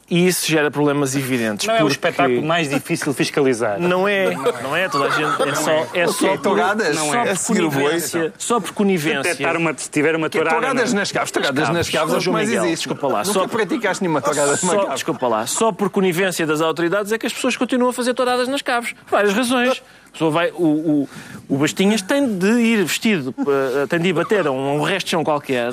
[0.09, 1.65] e isso gera problemas evidentes.
[1.65, 3.79] Não é o espetáculo mais difícil de fiscalizar.
[3.79, 5.41] Não é, não é toda a gente.
[5.49, 6.95] É só, é só por, Touradas?
[6.97, 7.17] só Não é.
[7.23, 7.81] por É seguir o boi.
[7.83, 8.33] conivência.
[8.37, 9.57] Só por conivência.
[9.57, 10.55] Uma, se tiver uma tourada...
[10.57, 12.75] Touradas não- nas caves, touradas nas caves é o que mais existe.
[12.87, 16.61] desculpa lá, Nunca só- praticaste nenhuma tourada numa Só, desculpa lá, só por conivência das
[16.61, 18.93] autoridades é que as pessoas continuam a fazer touradas nas caves.
[19.05, 19.81] Por várias razões.
[20.09, 21.09] A pessoa vai, o, o,
[21.49, 25.05] o Bastinhas tem de ir vestido, eh, tem de ir bater a um, um resto
[25.07, 25.71] de chão qualquer,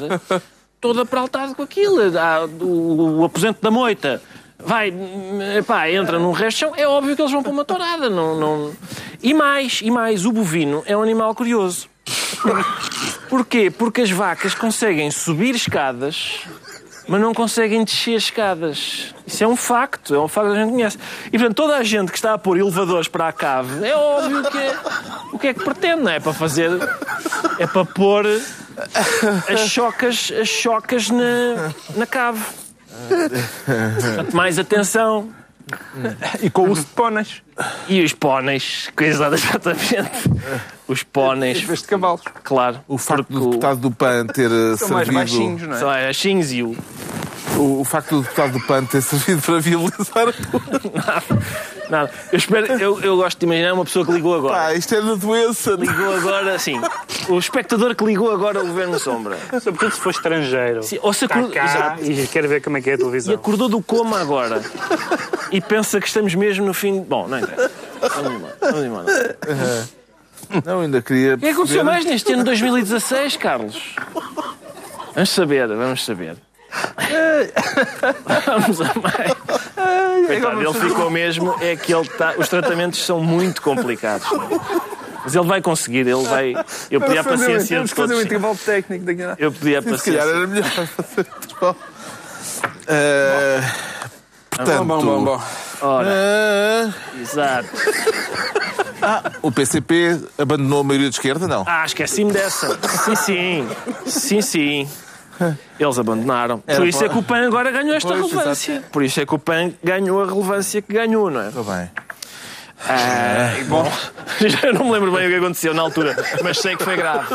[0.81, 2.01] todo apraltado com aquilo.
[2.61, 4.23] O, o aposento da moita.
[4.59, 4.93] Vai,
[5.57, 8.11] epá, entra num resto de chão, é óbvio que eles vão para uma tourada.
[8.11, 8.73] Não, não...
[9.23, 11.89] E mais, e mais, o bovino é um animal curioso.
[13.29, 13.71] Porquê?
[13.71, 16.41] Porque as vacas conseguem subir escadas,
[17.11, 19.13] mas não conseguem descer escadas.
[19.27, 20.99] Isso é um facto, é um facto que a gente conhece.
[21.27, 24.49] E portanto, toda a gente que está a pôr elevadores para a cave, é óbvio
[24.49, 24.79] que é,
[25.33, 26.17] o que é que pretende, não é?
[26.17, 26.71] É para fazer.
[27.59, 28.27] É para pôr
[29.53, 32.45] as chocas, as chocas na, na cave.
[33.09, 35.31] Portanto, mais atenção.
[36.43, 37.43] E com o uso de póneis.
[37.89, 40.31] E os póneis, coisa exatamente.
[40.89, 42.23] Os póneis, Em vez de cavalos.
[42.43, 42.81] claro.
[42.89, 45.13] O facto do deputado do PAN ter eh, São mais servido.
[45.15, 45.79] baixinhos, não é?
[45.79, 46.77] São as chins e o.
[47.61, 51.41] O, o facto do deputado do PAN ter servido para viabilizar a coisa.
[51.91, 52.11] Nada.
[52.33, 54.55] Eu, espero, eu, eu gosto de imaginar uma pessoa que ligou agora.
[54.55, 55.73] Pá, isto é da doença.
[55.73, 56.81] Ligou agora, sim.
[57.29, 59.37] O espectador que ligou agora o Governo Sombra.
[59.61, 60.83] Sobretudo se for estrangeiro.
[60.85, 62.05] Sim, ou se Está acor- cá Exato.
[62.11, 63.35] e quer ver como é que é a E televisão.
[63.35, 64.63] acordou do coma agora.
[65.51, 67.01] E pensa que estamos mesmo no fim.
[67.03, 67.71] Bom, não interessa.
[68.01, 68.57] Vamos embora.
[68.61, 69.89] Vamos embora.
[70.65, 71.35] Não, ainda queria.
[71.35, 73.97] O que é aconteceu mais neste ano de 2016, Carlos?
[75.15, 76.37] Vamos saber, vamos saber.
[78.47, 80.27] Vamos a mais.
[80.27, 81.55] Coitado, ele ficou mesmo.
[81.61, 82.35] É que ele está.
[82.37, 84.27] Os tratamentos são muito complicados.
[84.27, 84.37] é?
[85.25, 86.55] Mas ele vai conseguir, ele vai.
[86.91, 88.25] Eu pedi a um- paciência Temos de que fazer um todos.
[88.27, 89.37] intervalo técnico daqui a...
[89.39, 90.21] Eu pedi a Se calhar paciência.
[90.21, 91.77] era melhor fazer intervalo.
[92.87, 93.61] Eh,
[94.51, 95.43] portanto, Bom, bom, bom.
[95.83, 96.89] Ora, eh,
[97.21, 97.69] exato.
[99.43, 101.47] o PCP abandonou a maioria de esquerda?
[101.47, 101.65] Não.
[101.67, 102.79] Ah, esqueci-me dessa.
[103.05, 103.69] Sim, sim.
[104.07, 104.89] Sim, sim.
[105.79, 106.63] Eles abandonaram.
[106.67, 108.83] Era Por isso é que o PAN agora ganhou esta Pois, relevância.
[108.93, 111.49] Por isso é que o PAN ganhou a relevância que ganhou, não é?
[111.49, 111.91] Está bem.
[112.89, 113.87] Ah, bom,
[114.41, 117.27] já não me lembro bem o que aconteceu na altura, mas sei que foi grave.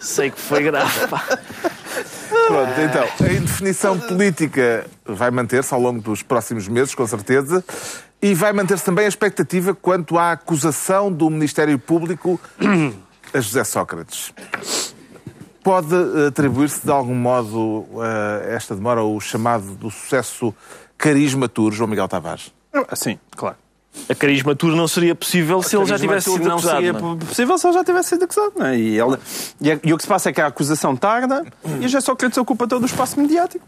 [0.00, 1.06] Sei que foi grave.
[1.06, 1.22] pá.
[2.48, 7.64] Pronto, então, a indefinição política vai manter-se ao longo dos próximos meses, com certeza,
[8.20, 12.40] e vai manter-se também a expectativa quanto à acusação do Ministério Público
[13.32, 14.32] a José Sócrates.
[15.66, 20.54] Pode eh, atribuir-se de algum modo a esta demora o chamado do sucesso
[20.96, 22.52] Carisma Tour, João Miguel Tavares?
[22.94, 23.56] Sim, claro.
[24.08, 26.76] A carisma tour não seria possível se ele já tivesse sido não acusado.
[26.76, 27.16] seria não é?
[27.16, 28.52] possível se ele já tivesse sido acusado.
[28.56, 28.78] Não é?
[28.78, 29.18] e, ele-
[29.60, 31.44] e, e o que se passa é que a acusação tarda
[31.80, 33.66] e já Sócrates ocupa todo o espaço mediático.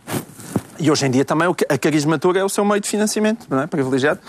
[0.78, 3.46] E hoje em dia também o que- a carismatura é o seu meio de financiamento,
[3.50, 3.66] não é?
[3.66, 4.20] Privilegiado.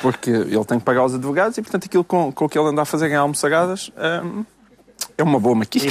[0.00, 2.68] Porque ele tem que pagar os advogados e, portanto, aquilo com, com o que ele
[2.68, 3.90] anda a fazer em almoçagadas
[4.22, 4.44] hum,
[5.20, 5.82] é uma boa maquia.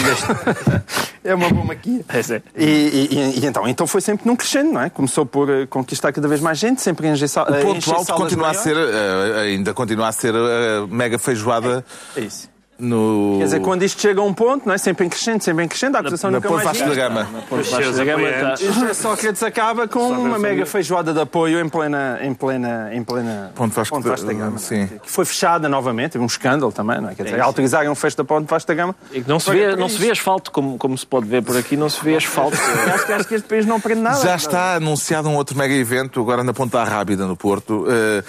[1.23, 2.01] é uma boa maquia.
[2.09, 2.41] É.
[2.55, 4.89] E, e- e- então, então foi sempre num crescendo, não é?
[4.89, 7.93] Começou por eh, conquistar cada vez mais gente, sempre a encher, sa- O a ponto
[7.93, 11.83] alto continua a ser, eh, ainda continua a ser a mega feijoada
[12.15, 12.49] É isso.
[12.79, 13.35] No.
[13.39, 14.77] Quer dizer, quando isto chega a um ponto, não é?
[14.77, 16.95] Sempre em crescendo, sempre em crescendo, a acusação na nunca Ponte mais Vasco da.
[16.95, 17.25] Gama.
[17.49, 18.27] Ponto Vasco da Gama.
[18.59, 23.03] E José Sócrates acaba com uma mega feijoada de apoio em plena, em plena, em
[23.03, 24.57] plena Ponte Vasco da- da Gama.
[24.57, 24.87] sim.
[24.87, 27.15] Que foi fechada novamente, um escândalo também, não é?
[27.15, 28.95] Quer dizer, autorizaram um fecho da Ponte Vasco da Gama.
[29.11, 31.57] E que não se vê, não se vê asfalto, como, como se pode ver por
[31.57, 32.57] aqui, não se vê asfalto.
[32.93, 34.19] Acho que, acho que este país não aprende nada.
[34.21, 37.85] Já está anunciado um outro mega evento agora na Ponta Rábida, no Porto.
[37.87, 38.23] Eh,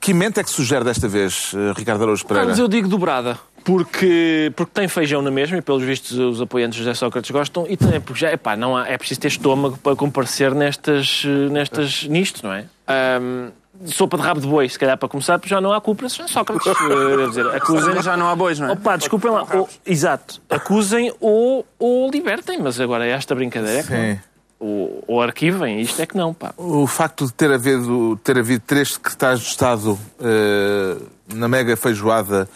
[0.00, 2.48] que mente é que sugere desta vez, eh, Ricardo Araújo Pereira?
[2.48, 3.38] mas eu digo dobrada.
[3.64, 7.64] Porque, porque tem feijão na mesma e, pelos vistos, os apoiantes de José Sócrates gostam.
[7.66, 12.04] E também porque já epá, não há, é preciso ter estômago para comparecer nestas, nestas,
[12.04, 12.66] nisto, não é?
[12.86, 13.50] Ahm,
[13.86, 16.06] sopa de rabo de boi, se calhar para começar, porque já não há culpa.
[16.08, 18.02] José Sócrates, eh, devo dizer, acusem.
[18.02, 18.72] Já não há bois, não é?
[18.72, 19.46] Opa, desculpem lá.
[19.54, 20.42] Ou- exato.
[20.50, 22.58] Acusem ou, ou libertem.
[22.60, 23.82] Mas agora esta brincadeira é.
[24.14, 24.20] Sim.
[24.60, 25.80] Ou, ou arquivem.
[25.80, 26.52] Isto é que não, pá.
[26.56, 30.96] O facto de ter havido, ter havido três secretários de Estado eh,
[31.34, 32.48] na mega feijoada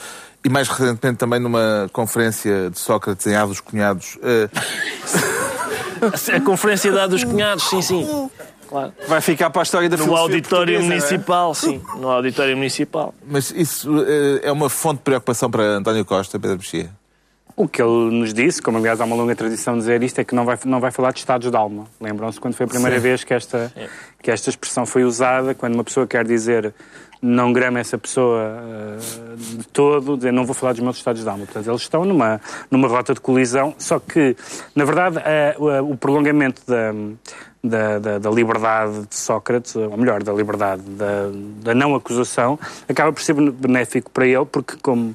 [0.45, 4.49] e mais recentemente também numa conferência de Sócrates em A dos Cunhados, eh,
[6.37, 8.31] A conferência dá dos cunhados, sim, sim.
[8.69, 8.93] Claro.
[9.09, 10.83] Vai ficar para a história da No auditório é?
[10.83, 11.81] municipal, sim.
[11.97, 13.15] No auditório municipal.
[13.27, 16.91] mas isso eh, é uma fonte de preocupação para António Costa, Pedro Mexia.
[17.57, 20.25] O que ele nos disse, como aliás há uma longa tradição de dizer isto, é
[20.25, 21.87] que não vai, não vai falar de estados de alma.
[22.01, 23.03] Lembram-se quando foi a primeira Sim.
[23.03, 23.73] vez que esta,
[24.23, 26.73] que esta expressão foi usada, quando uma pessoa quer dizer
[27.21, 31.29] não grama essa pessoa eh, de todo, dizer não vou falar dos meus estados de
[31.29, 31.45] alma.
[31.45, 34.37] Portanto, eles estão numa, numa rota de colisão, só que,
[34.75, 35.17] na verdade,
[35.59, 36.93] o, o prolongamento da,
[37.63, 41.31] da, da, da liberdade de Sócrates, ou melhor, da liberdade da,
[41.63, 45.15] da não acusação, acaba por ser benéfico para ele, porque, como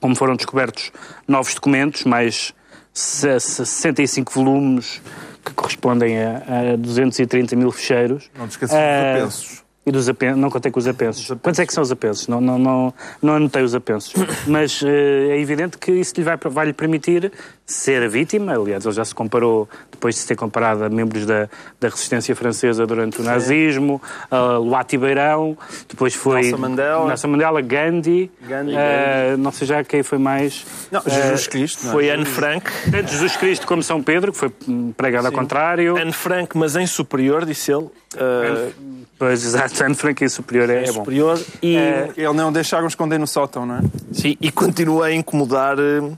[0.00, 0.92] como foram descobertos
[1.26, 2.52] novos documentos, mais
[2.92, 5.00] se- 65 volumes
[5.42, 8.30] que correspondem a, a 230 mil ficheiros.
[8.36, 9.63] Não te esqueças dos apensos.
[9.86, 10.38] E dos apensos.
[10.38, 11.36] Não contei com os apensos.
[11.42, 12.26] Quantos é que são os apensos?
[12.26, 14.14] Não, não, não, não anotei os apensos.
[14.46, 17.30] Mas eh, é evidente que isso lhe vai, vai lhe permitir
[17.66, 18.54] ser a vítima.
[18.54, 22.34] Aliás, ele já se comparou, depois de se ter comparado a membros da, da resistência
[22.34, 25.56] francesa durante o nazismo, a Luati Beirão,
[25.88, 27.06] depois foi Nelson Mandela.
[27.06, 30.64] Nelson Mandela, Gandhi, Gandhi, eh, não sei já quem foi mais.
[30.90, 31.92] Não, Jesus Cristo, não é?
[31.92, 32.70] Foi Anne Frank.
[32.90, 34.50] Tanto Jesus Cristo como São Pedro, que foi
[34.96, 35.96] pregado ao contrário.
[35.96, 37.88] Anne Frank, mas em superior, disse ele.
[38.14, 40.92] Uh, Pois, exato, Anne Frank em superior é, é bom.
[41.00, 41.40] superior.
[41.62, 41.76] E,
[42.16, 43.80] Ele não o deixaram esconder no sótão, não é?
[44.12, 45.76] sim, e continua a incomodar.
[45.78, 46.12] eh,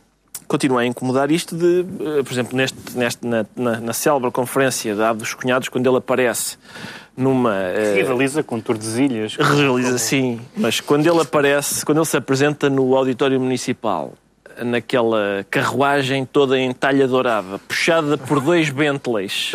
[0.49, 4.95] Continua a incomodar isto de, eh, por exemplo, neste, neste, na, na, na célebre conferência
[4.95, 6.57] da Ave dos Cunhados, quando ele aparece
[7.17, 7.53] numa.
[7.53, 9.35] eh, Rivaliza com Tordesilhas.
[9.35, 14.13] realiza sim, mas quando ele aparece, quando ele se apresenta no auditório municipal,
[14.65, 19.53] naquela carruagem toda em talha dourada, puxada por dois Bentleys,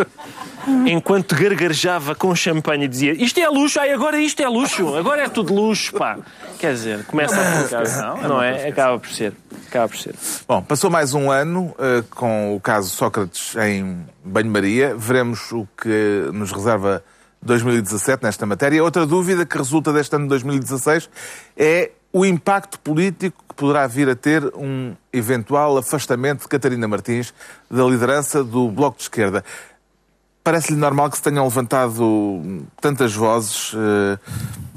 [0.86, 5.24] enquanto gargarejava com champanhe e dizia isto é luxo, ai, agora isto é luxo, agora
[5.24, 6.18] é tudo luxo, pá.
[6.60, 8.68] Quer dizer, começa a ficar, não, é?
[8.68, 9.34] Acaba por ser.
[9.68, 10.14] Acaba por ser.
[10.48, 14.96] Bom, passou mais um ano eh, com o caso Sócrates em banho-maria.
[14.96, 17.04] Veremos o que nos reserva
[17.42, 18.84] 2017 nesta matéria.
[18.84, 21.10] Outra dúvida que resulta deste ano de 2016
[21.58, 27.34] é o impacto político que poderá vir a ter um eventual afastamento de Catarina Martins
[27.70, 29.44] da liderança do Bloco de Esquerda.
[30.44, 34.18] Parece-lhe normal que se tenham levantado tantas vozes eh,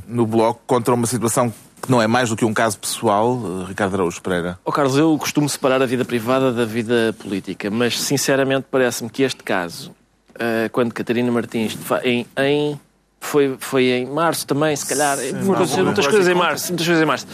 [0.06, 3.68] no Bloco contra uma situação que não é mais do que um caso pessoal, eh,
[3.68, 4.58] Ricardo Araújo Pereira?
[4.64, 9.22] Ó Carlos, eu costumo separar a vida privada da vida política, mas sinceramente parece-me que
[9.22, 9.94] este caso,
[10.38, 12.80] eh, quando Catarina Martins, em, em-
[13.20, 17.06] foi, foi em março também, se calhar, muitas, muitas coisas em março, muitas coisas em
[17.06, 17.26] março.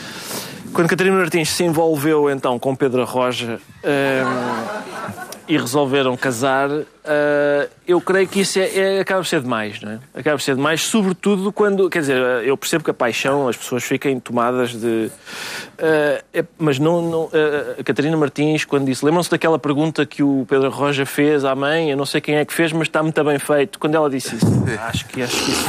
[0.72, 3.58] Quando Catarina Martins se envolveu então com Pedro Roja
[5.50, 6.70] e resolveram casar,
[7.04, 9.98] eh, eu creio que isso é, é- acaba por ser demais, não é?
[10.14, 13.82] Acaba por ser demais, sobretudo quando, quer dizer, eu percebo que a paixão, as pessoas
[13.82, 15.10] fiquem tomadas de.
[15.76, 17.02] eh, é- mas não.
[17.02, 21.44] não eh, a Catarina Martins, quando disse, lembram-se daquela pergunta que o Pedro Roja fez
[21.44, 23.78] à mãe, eu não sei quem é que fez, mas está muito bem feito.
[23.80, 24.46] Quando ela disse isso,
[24.86, 25.68] acho que, acho que isso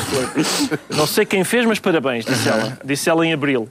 [0.75, 0.77] foi.
[0.95, 2.77] Não sei quem fez, mas parabéns, disse ela.
[2.85, 3.67] Disse ela em abril.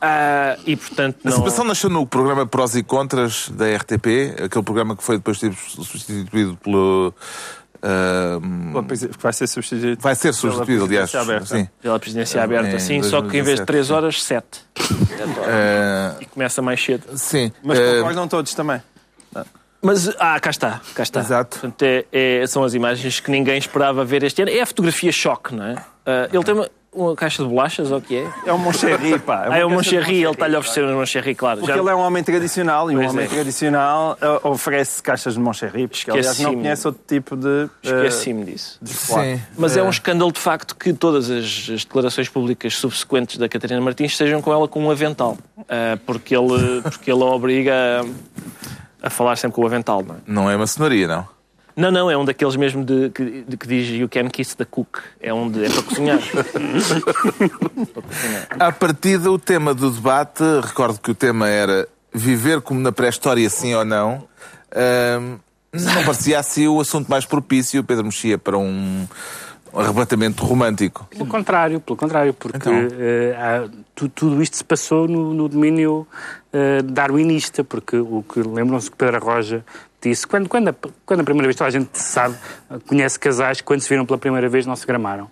[0.00, 1.36] Ah, e portanto A não.
[1.38, 6.56] situação nasceu no programa Prós e Contras da RTP, aquele programa que foi depois substituído
[6.62, 7.12] pelo.
[7.82, 8.38] ah,
[9.18, 10.00] Vai ser substituído.
[10.00, 11.14] vai ser substituído, aliás.
[11.14, 11.46] aberta.
[11.46, 11.68] Sim.
[11.82, 13.92] Pela presidência aberta, Em sim, só que em vez de 2017, 3 sim.
[13.92, 14.46] horas, 7.
[15.46, 17.04] Ah, E começa mais cedo.
[17.16, 17.50] sim.
[17.62, 18.80] Mas Ah, concordam todos também.
[19.80, 21.20] Mas, ah, cá está, cá está.
[21.20, 21.60] Exato.
[21.60, 24.50] Portanto, é- é- são as imagens que ninguém esperava ver este ano.
[24.50, 25.76] É a fotografia choque, não é?
[26.04, 28.30] Ah, ele tem uma, uma caixa de bolachas, ou o que é?
[28.46, 29.46] É o Moncherry, pá.
[29.50, 31.60] Ah, é o uma Moncherry, ele está-lhe a oferecer um Moncherry, claro.
[31.60, 33.28] Porque Já- ele é um homem tradicional e um Pois homem é.
[33.28, 37.68] tradicional eh, oferece caixas de Moncherry, porque aliás não conhece outro tipo de.
[37.84, 38.78] eh, Esqueci-me disso.
[38.84, 39.40] Sim.
[39.56, 43.80] Mas é um escândalo de facto que todas as, as declarações públicas subsequentes da Catarina
[43.80, 45.36] Martins estejam com ela com um avental.
[45.68, 47.72] Ah, porque, ele, porque ele a obriga
[49.02, 50.02] a, a falar sempre com o avental.
[50.02, 50.18] Não, é?
[50.26, 51.37] Não é maçonaria, não.
[51.78, 54.64] Não, não, é um daqueles mesmo de, que, de que diz You can kiss the
[54.64, 54.98] cook.
[55.20, 56.18] É um de, é para cozinhar.
[58.58, 63.48] À partida, o tema do debate, recordo que o tema era viver como na pré-história,
[63.48, 64.24] sim ou não.
[64.74, 65.36] Ahm,
[65.72, 69.06] não parecia assim o assunto mais propício, Pedro Mexia, para um
[69.74, 71.06] arrebatamento romântico.
[71.10, 72.72] Pelo contrário, pelo contrário, porque Então?
[72.74, 76.06] eh, há- tu- tudo isto se passou no, no domínio
[76.52, 79.62] eh, darwinista, porque o que lembram-se que Pedro Roja
[80.00, 82.36] disse, quando, quando, a, quando a primeira vez toda a gente sabe,
[82.86, 85.30] conhece casais que quando se viram pela primeira vez não se gramaram.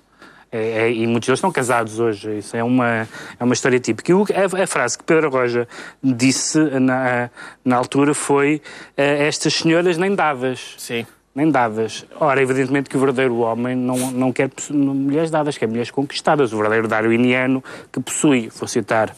[0.51, 2.39] É- é- e muitos deles estão casados hoje.
[2.39, 4.11] Isso é uma, é uma história típica.
[4.11, 5.67] E o- a, a frase que Pedro Roja
[6.03, 7.29] disse na,
[7.65, 8.63] na altura foi
[8.97, 11.05] estas senhoras nem dadas Sim.
[11.35, 12.07] nem dadas.
[12.19, 16.53] Ora, evidentemente que o verdadeiro homem não, não quer mulheres dadas, quer mulheres conquistadas.
[16.53, 19.15] O verdadeiro darwiniano que possui, vou citar,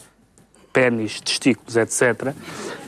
[0.73, 2.33] pênis, testículos, etc.,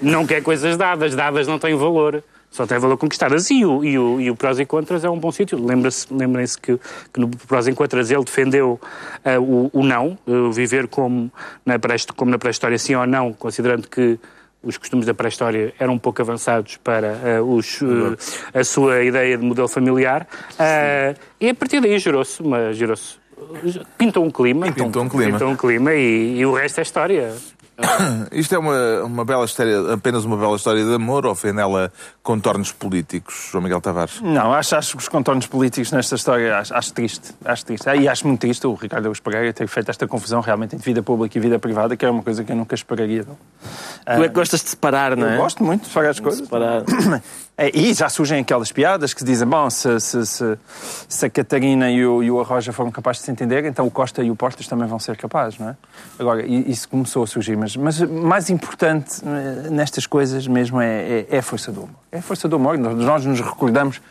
[0.02, 1.16] não quer coisas dadas.
[1.16, 2.24] Dadas não têm valor.
[2.52, 3.50] Só têm valor conquistadas.
[3.50, 5.58] E o, e o, e o prós e contras é um bom sítio.
[5.58, 6.78] Lembrem-se que,
[7.14, 8.78] que no prós e contras ele defendeu
[9.24, 11.32] ah, o, o não, o viver como
[11.66, 14.20] na pré- como na pré-história, sim ou não, considerando que
[14.62, 17.80] os costumes da pré-história eram um pouco avançados para ah, os,
[18.54, 20.28] ah, a sua ideia de modelo familiar.
[20.60, 22.74] Ah, e a partir daí gerou-se uma.
[22.74, 23.16] Gerou-se,
[23.98, 24.66] pintou um clima.
[24.72, 25.32] Pintou um clima.
[25.32, 27.34] Pintou um clima e, e o resto é história.
[28.32, 31.92] Isto é uma, uma bela história, apenas uma bela história de amor ou foi nela
[32.24, 34.22] contornos políticos, João Miguel Tavares?
[34.22, 37.34] Não, acho, acho que os contornos políticos nesta história acho, acho triste.
[37.44, 37.90] Acho triste.
[37.90, 40.86] Ah, E acho muito triste o Ricardo Augusto Pereira ter feito esta confusão realmente entre
[40.86, 43.24] vida pública e vida privada, que é uma coisa que eu nunca esperaria.
[43.24, 43.38] dele.
[44.06, 45.36] Tu é que gostas de separar, não é?
[45.36, 46.42] Eu gosto muito de fazer as coisas.
[46.44, 46.84] Separar.
[47.62, 50.58] É, e já surgem aquelas piadas que dizem: bom, se, se, se,
[51.08, 53.92] se a Catarina e o, e o Arroja foram capazes de se entender, então o
[53.92, 55.76] Costa e o Portas também vão ser capazes, não é?
[56.18, 61.28] Agora, isso começou a surgir, mas, mas mais importante eh, nestas coisas mesmo é, é,
[61.30, 61.96] é a força do humor.
[62.12, 62.80] É a força do humor.
[62.80, 64.02] Nós, nós nos recordamos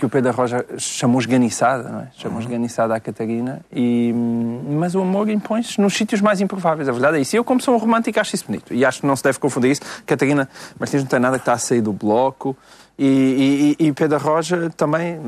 [0.00, 2.08] que o Pedro Arroja chamou esganiçada, não é?
[2.16, 7.18] Chamou esganiçada à Catarina, e, mas o amor impõe-se nos sítios mais improváveis, a verdade
[7.18, 7.36] é isso.
[7.36, 8.72] E eu, como sou um romântico, acho isso bonito.
[8.72, 9.82] E acho que não se deve confundir isso.
[10.06, 10.48] Catarina
[10.78, 12.56] Martins não tem nada que está a sair do bloco.
[13.02, 15.18] E, e, e Pedro Roja também,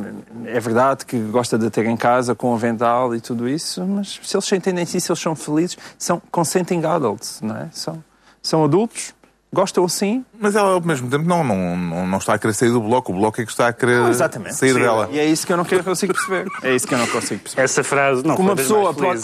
[0.45, 4.21] é verdade que gosta de ter em casa com o avental e tudo isso, mas
[4.23, 7.71] se eles se entendem si, se eles são felizes, são consenting adults, não é?
[7.73, 8.05] São,
[8.43, 9.15] são adultos,
[9.51, 12.71] gostam assim, Mas ela, ao mesmo tempo, não, não, não, não está a querer sair
[12.71, 13.11] do bloco.
[13.11, 14.55] O bloco é que está a querer Exatamente.
[14.57, 14.81] sair Sim.
[14.81, 15.09] dela.
[15.11, 16.47] E é isso que eu não quero- consigo perceber.
[16.63, 17.63] É isso que eu não consigo perceber.
[17.63, 19.23] Essa frase não uma pessoa pode.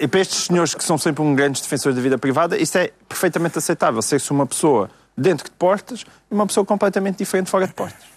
[0.00, 2.90] E para estes senhores que são sempre um grandes defensores da vida privada, isso é
[3.06, 4.00] perfeitamente aceitável.
[4.00, 8.12] Ser-se uma pessoa dentro de portas e uma pessoa completamente diferente fora de portas.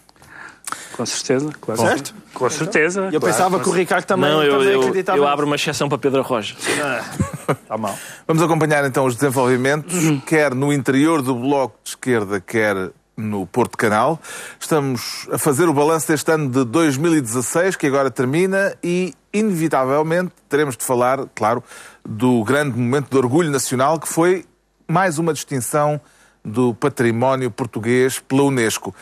[0.95, 1.81] Com certeza, claro.
[1.81, 2.15] Certo?
[2.33, 3.09] Com certeza.
[3.11, 5.17] Eu pensava que o Ricardo também, Não, eu, também eu, acreditava.
[5.17, 6.55] eu abro uma exceção para Pedro Roja.
[6.57, 7.95] Está mal.
[8.25, 9.93] Vamos acompanhar então os desenvolvimentos,
[10.25, 14.19] quer no interior do Bloco de Esquerda, quer no Porto Canal.
[14.59, 20.75] Estamos a fazer o balanço deste ano de 2016, que agora termina, e inevitavelmente teremos
[20.75, 21.63] de falar, claro,
[22.03, 24.45] do grande momento de orgulho nacional, que foi
[24.87, 25.99] mais uma distinção
[26.45, 28.93] do património português pela Unesco.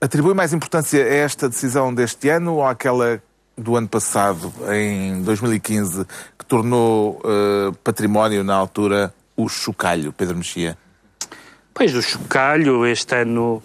[0.00, 3.20] Atribui mais importância a esta decisão deste ano ou àquela
[3.58, 6.06] do ano passado, em 2015,
[6.38, 10.76] que tornou eh, património na altura o chocalho, Pedro Mexia?
[11.74, 13.62] Pois, o chocalho, este ano,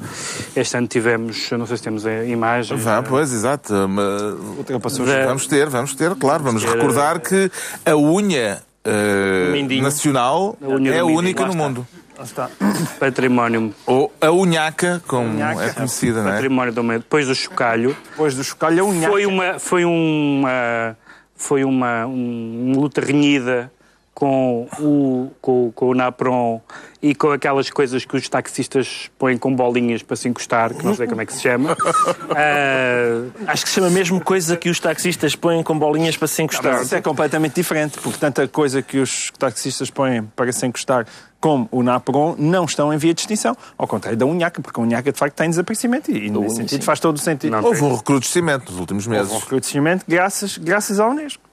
[0.55, 2.77] este ano tivemos, não sei se temos a imagem.
[2.77, 3.73] Vá, pois, exato.
[3.89, 6.43] mas- Da- Vamos ter, vamos ter, claro.
[6.43, 7.51] Vamos ter, recordar que
[7.85, 9.83] a unha eh, Mindinho.
[9.83, 11.63] nacional A unha é a única no está.
[11.63, 11.87] mundo.
[12.23, 12.49] Está.
[12.99, 15.63] Património, Ou a unhaca, como Unhaca.
[15.65, 16.33] é conhecida, não é?
[16.33, 16.99] património do meio.
[16.99, 19.07] Depois do chocalho, Depois do chocalho, a unha.
[19.09, 20.97] foi uma, foi uma,
[21.35, 23.71] foi uma, um- uma luta renhida
[24.17, 26.59] com o, com, com o Napron
[27.03, 30.95] e com aquelas coisas que os taxistas põem com bolinhas para se encostar, que não
[30.95, 31.77] sei como é que se chama.
[32.35, 36.41] Ah, Acho que se chama mesmo coisa que os taxistas põem com bolinhas para se
[36.41, 36.81] encostar.
[36.81, 41.05] Isso é completamente diferente, porque tanta coisa que os taxistas põem para se encostar,
[41.39, 43.55] como o Napron, não estão em via de extinção.
[43.77, 46.99] Ao contrário da unhaca, porque a unhaca de facto tem desaparecimento e, nesse sentido faz
[46.99, 47.51] todo o sentido.
[47.51, 47.63] Não.
[47.63, 49.31] Houve um recrudescimento nos últimos Houve meses.
[49.31, 51.47] um recrudescimento graças, graças à Unesco.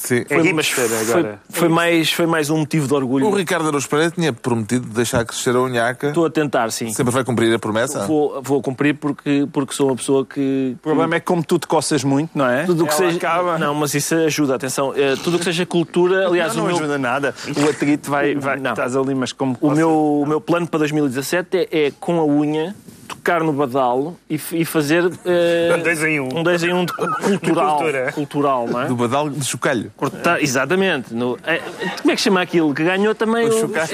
[0.00, 0.24] Sim.
[0.30, 1.40] É Foi, mas hipster foi, agora.
[1.50, 3.26] foi mais, foi mais um motivo de orgulho.
[3.26, 6.08] O Ricardo Araújo Pereira tinha prometido deixar crescer a unhaca.
[6.08, 6.90] Estou a tentar, sim.
[6.90, 8.06] Sempre vai cumprir a promessa?
[8.06, 10.72] Vou, vou cumprir porque, porque sou uma pessoa que.
[10.76, 12.64] O problema é que como tu te coças muito, não é?
[12.64, 13.16] Tudo que Ela seja.
[13.18, 13.58] acaba...
[13.58, 14.94] Não, mas isso ajuda, atenção.
[14.96, 17.34] Eh, Tudo o que seja cultura, aliás, não, o meu, ajuda nada.
[17.62, 18.34] O atrito vai...
[18.34, 18.70] vai Não.
[18.70, 19.54] Estás ali, mas como...
[19.60, 19.90] o, meu,
[20.22, 22.74] o meu plano para 2017 é, é, com a unha,
[23.10, 25.04] tocar no badalo e, e fazer.
[25.26, 26.28] eh, Um dois em um.
[26.38, 27.06] Um dois em um de cu-
[27.40, 27.76] cultural.
[27.76, 28.12] cultura.
[28.12, 28.86] cultural, não é?
[28.86, 29.92] Do badal de chocalho.
[29.96, 31.12] Cortar- exatamente.
[31.14, 31.58] No, é,
[32.00, 32.74] como é que chama aquilo?
[32.74, 33.52] Que ganhou também o.
[33.52, 33.88] chocalho.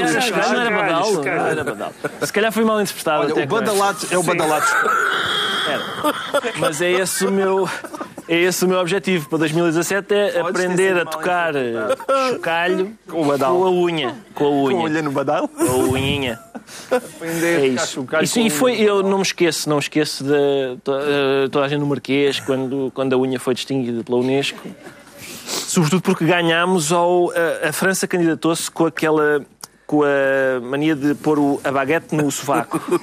[0.53, 1.13] Não era badalo?
[1.25, 1.93] Não era badalo.
[2.23, 3.23] Se calhar foi mal interpretado.
[3.23, 3.55] Olha, até o esta.
[3.55, 4.67] badalato é o badalato.
[6.59, 7.69] Mas é esse o meu.
[8.29, 11.73] É esse o meu objetivo para 2017 é Podes aprender a tocar eh,
[12.31, 13.33] chocalho Com com
[13.65, 14.15] a unha.
[14.35, 14.77] Com a unha.
[14.77, 15.47] Com olha no badal.
[15.49, 16.39] Com a unhinha.
[17.53, 18.05] É isso.
[18.23, 21.69] Isso, e foi, eu não me esqueço, não me esqueço de to- eh, toda a
[21.69, 24.59] gente no Marquês, quando, quando a unha foi distinguida pela Unesco.
[25.47, 27.31] Sobretudo porque ganhámos ao.
[27.31, 29.41] A, a França candidatou-se com aquela.
[29.87, 32.81] com a mania de pôr o, a baguete no sovaco.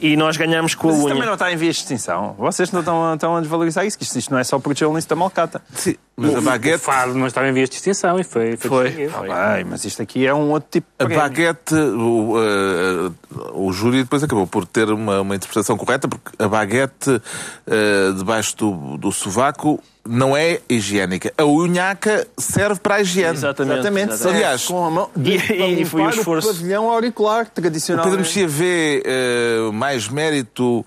[0.00, 1.14] E nós ganhámos com a Mas isso unha.
[1.14, 2.34] também não está em vias de extinção.
[2.38, 4.98] Vocês não estão, estão a desvalorizar isso, que isto, isto não é só porque o
[5.08, 5.60] da malcata.
[5.74, 8.56] Sim, mas a O baguete, fado não estava em vias de extinção e foi.
[8.56, 8.88] Foi.
[8.88, 9.20] distinguido.
[9.22, 13.10] Bem, mas isto aqui é um outro tipo de a baguete, o, eh,
[13.54, 17.20] o júri depois acabou por ter uma, uma interpretação correta, porque a baguete
[17.66, 21.32] eh, debaixo do, do sovaco não é higiênica.
[21.36, 23.34] A unhaca serve para a higiene.
[23.34, 23.74] Exatamente.
[23.80, 24.12] Exatamente.
[24.14, 24.36] exatamente.
[24.44, 26.48] Aliás, com a mão E- para e foi o esforço.
[26.54, 28.04] pavilhão auricular O tradicional.
[28.04, 30.84] Pedro Mexia vê eh, mais mérito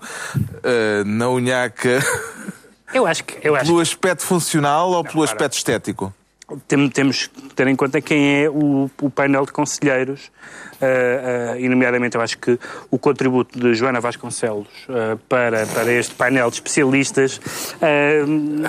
[0.64, 2.00] eh, na unhaca
[2.94, 3.46] Eu acho que.
[3.46, 6.14] Eu acho pelo aspecto funcional ou pelo aspecto estético?
[6.68, 10.30] Tem- temos que ter em conta quem é o, o painel de conselheiros,
[10.84, 12.58] eh, eh, e nomeadamente eu acho que
[12.90, 17.40] o contributo de Joana Vasconcelos eh, para, para este painel de especialistas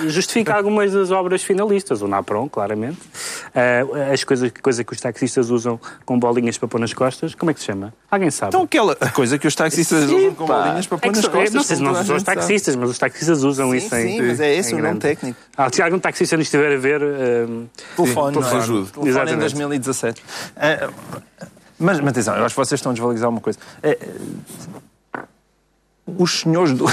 [0.08, 2.98] justifica algumas das obras finalistas, o NAPROM, claramente,
[4.12, 7.54] as coisas coisa que os taxistas usam com bolinhas para pôr nas costas, como é
[7.54, 7.92] que se chama?
[8.10, 8.48] Alguém sabe?
[8.50, 10.62] Então aquela coisa que os taxistas usam com pá.
[10.62, 11.54] bolinhas para É pôr que nas são- costas.
[11.54, 12.36] não sei se não são os gente sabe.
[12.38, 15.00] taxistas, mas os taxistas usam Sim, isso em sim, mas é esse o nome grande.
[15.00, 15.38] técnico.
[15.56, 17.46] Ah, se algum taxista nos estiver a ver, eh,
[17.96, 18.56] Telefone, Sim, não é?
[18.56, 18.84] ajude.
[18.92, 19.40] Telefone em Exatamente.
[19.40, 20.22] 2017.
[20.56, 20.88] Ah,
[21.78, 23.58] mas, mas atenção, eu acho que vocês estão a desvalorizar uma coisa.
[23.82, 23.98] É,
[26.06, 26.86] os senhores do.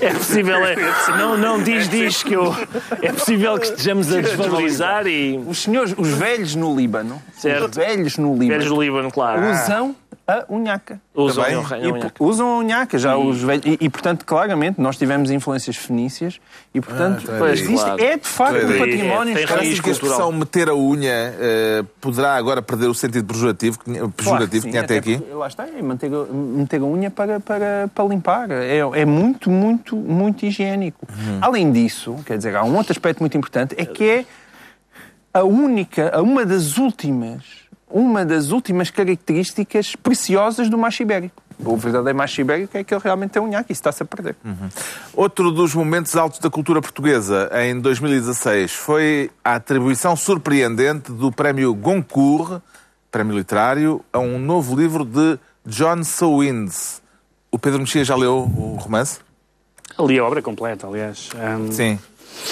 [0.00, 0.76] É possível, é,
[1.16, 2.54] não, não diz, diz que eu.
[3.00, 5.38] É possível que estejamos a desvalorizar e.
[5.46, 7.70] Os senhores, os velhos no Líbano, Certo.
[7.70, 9.50] os velhos no Líbano, Velhos do Líbano, claro.
[9.50, 9.96] usam
[10.30, 11.00] a unhaca.
[11.14, 11.58] Usam Também?
[11.58, 13.64] a unha- a E, usam a unhaca já os velhos.
[13.66, 16.40] E, e, portanto, claramente, nós tivemos influências fenícias
[16.74, 18.02] e, portanto, então é isto claro.
[18.02, 20.32] é de facto um património É, que a expressão cultural.
[20.32, 24.56] meter a unha eh, poderá agora perder o sentido pejorativo que tinha, Claro pejorativo que
[24.56, 25.20] que sim, tinha até aqui?
[25.32, 28.50] Lá está, é manter, meter a unha para, para, para limpar.
[28.50, 31.06] É, é muito, muito, muito higiênico.
[31.10, 31.38] Uhum.
[31.40, 34.24] Além disso, quer dizer, há um outro aspecto muito importante, é que é
[35.32, 37.42] a única, a uma das últimas,
[37.90, 41.42] uma das últimas características preciosas do macho ibérico.
[41.64, 44.36] O verdadeiro macho ibérico é que ele realmente tem unha, e isso está-se a perder.
[45.14, 51.74] Outro dos momentos altos da cultura portuguesa em 2016 foi a atribuição surpreendente do prémio
[51.74, 52.62] Goncourt,
[53.10, 57.02] prémio literário, a um novo livro de John Sowins.
[57.50, 59.18] O Pedro Mexia já leu o romance?
[60.04, 61.30] ali a obra completa, aliás.
[61.34, 61.98] Um, Sim.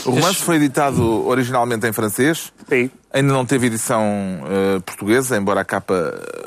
[0.05, 2.91] O romance foi editado originalmente em francês, sim.
[3.12, 4.03] ainda não teve edição
[4.49, 5.95] eh, portuguesa, embora a capa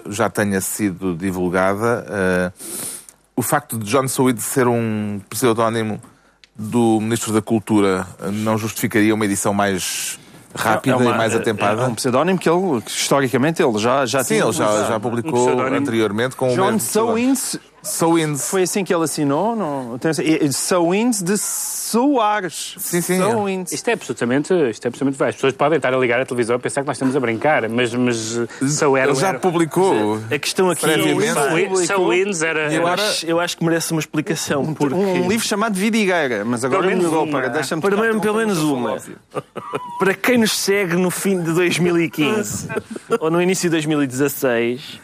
[0.10, 2.06] já tenha sido divulgada.
[2.10, 2.52] Eh,
[3.36, 6.02] o facto de John Sowins ser um pseudónimo
[6.56, 10.20] do Ministro da Cultura não justificaria uma edição mais
[10.54, 11.84] rápida É uma- e mais atempada?
[11.84, 15.00] É um pseudónimo que ele, historicamente, ele já, já Sim, tinha ele já, já Um
[15.00, 15.76] publicou pseudónimo.
[15.78, 17.36] anteriormente com o John mesmo pseudónimo.
[17.36, 18.50] Sowins Sowins.
[18.50, 19.56] Foi assim que ele assinou?
[19.56, 20.00] Não,
[20.54, 22.76] Sowins de Soares.
[22.78, 23.18] Sim, sim.
[23.18, 23.72] Sowins.
[23.72, 25.30] Isto é absolutamente, isto é absolutamente vai.
[25.30, 27.68] As pessoas podem estar a ligar a televisão e pensar que nós estamos a brincar,
[27.70, 28.38] mas, mas
[28.96, 29.12] era.
[29.12, 30.20] Ele já era- publicou.
[30.32, 31.34] A questão aqui Previamente.
[31.34, 31.50] pá,
[31.86, 32.72] Só- Só Wins era.
[32.74, 34.74] eu, era- acho, eu acho que merece uma explicação.
[34.74, 37.40] Porque, Um livro chamado Vidigueira, mas agora Pelo melhorou uma.
[37.40, 38.98] para deixa-me Pelo menos- pelo uma.
[40.00, 42.68] para quem nos segue no fim de 2015
[43.20, 45.00] ou no início de 2016,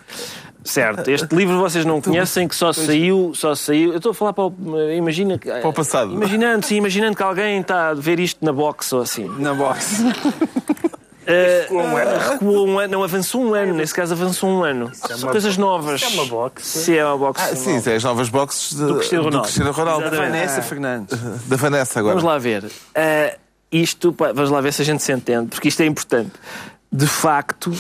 [0.70, 3.92] certo, este livro vocês não conhecem, que só saiu, só saiu.
[3.92, 4.54] Eu estou a falar para o.
[4.96, 5.38] Imagina.
[5.38, 6.14] Para o passado.
[6.14, 9.28] Imaginando, sim, imaginando que alguém está a ver isto na box ou assim.
[9.40, 10.04] Na box.
[11.28, 14.90] Uh, recuou um ano, não avançou um ano, nesse caso avançou um ano.
[14.94, 16.02] São coisas novas.
[16.02, 16.66] é uma box.
[16.66, 17.42] Se é uma box.
[17.42, 19.44] Ah, sim, é as novas boxes de- do Cristiano Ronaldo.
[19.44, 20.06] Cristiano Ronaldo.
[20.06, 20.32] Exatamente.
[20.32, 21.20] Vanessa Fernandes.
[21.48, 22.16] Da Vanessa agora.
[22.16, 22.64] Vamos lá ver.
[22.64, 23.38] Uh,
[23.70, 26.32] isto, pá, vamos lá ver se a gente se entende, porque isto é importante.
[26.90, 27.74] De facto,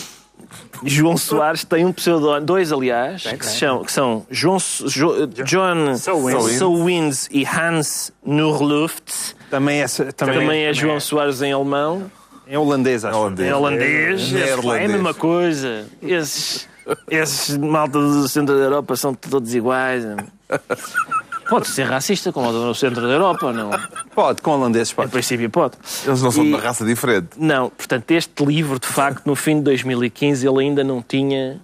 [0.83, 5.27] João Soares tem um pseudónimo, dois aliás, que, se chamam, que são João, So- Jo-
[5.27, 7.27] John Sowins.
[7.31, 9.35] E Hans Nurluft.
[9.49, 12.11] Também, essa, também, Também é João Soares em alemão.
[12.47, 13.15] É holandês, acho.
[13.15, 13.49] É holandês.
[13.49, 14.81] É holandês, é, Neerlandês.
[14.81, 15.85] é a mesma coisa.
[16.01, 16.67] Esses,
[17.09, 20.03] esses malta do centro da Europa são todos iguais.
[21.49, 23.69] Pode ser racista, como o do centro da Europa, não?
[24.13, 25.11] Pode, com holandeses Em pode.
[25.11, 25.75] princípio pode.
[26.05, 27.29] Eles não são de E- uma raça diferente.
[27.37, 31.59] Não, portanto, este livro, de facto, no fim de 2015, ele ainda não tinha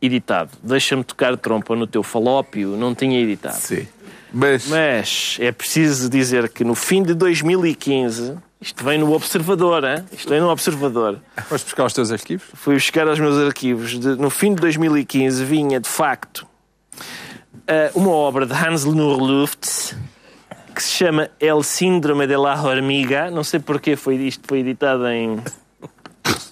[0.00, 0.50] editado.
[0.62, 3.56] Deixa-me tocar trompa no teu falópio, não tinha editado.
[3.56, 3.86] Sim.
[4.32, 10.04] Mas, Mas é preciso dizer que no fim de 2015, isto vem no Observador, hein?
[10.12, 11.20] isto vem no Observador.
[11.48, 12.46] Vais buscar os teus arquivos?
[12.54, 13.98] Fui buscar aos meus arquivos.
[13.98, 16.46] De- no fim de 2015 vinha, de facto,
[17.94, 19.94] uma obra de Hans Lenur Luft
[20.74, 23.30] que se chama El Síndrome de la Hormiga.
[23.30, 25.38] Não sei porque foi, isto foi editado em...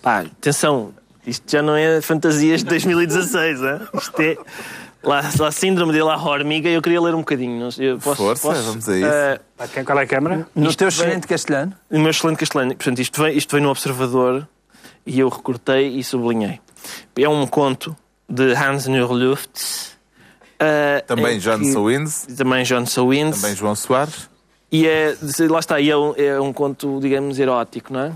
[0.03, 0.95] Pá, atenção,
[1.27, 3.81] isto já não é fantasias de 2016, hein?
[3.95, 4.37] isto é...
[5.03, 7.69] La, la Síndrome de la Hormiga, eu queria ler um bocadinho.
[7.79, 8.63] eu posso, Força, posso?
[8.63, 9.07] vamos a isso.
[9.07, 10.49] Eh, Qual é a câmara?
[10.55, 11.75] No Isto teu vem- excelente castelhano?
[11.91, 12.75] o meu excelente castelhano.
[12.75, 14.49] Portanto, isto vem, isto vem no Observador
[15.05, 16.59] e eu recortei e sublinhei.
[17.19, 17.95] É um conto
[18.27, 19.94] de Hans Neurluft.
[20.61, 23.41] Uh, também em John que- Sowins, Também John Sowins.
[23.41, 24.29] também João Soares.
[24.73, 25.15] E é,
[25.49, 28.13] lá está, e é um, é um conto, digamos, erótico, não é?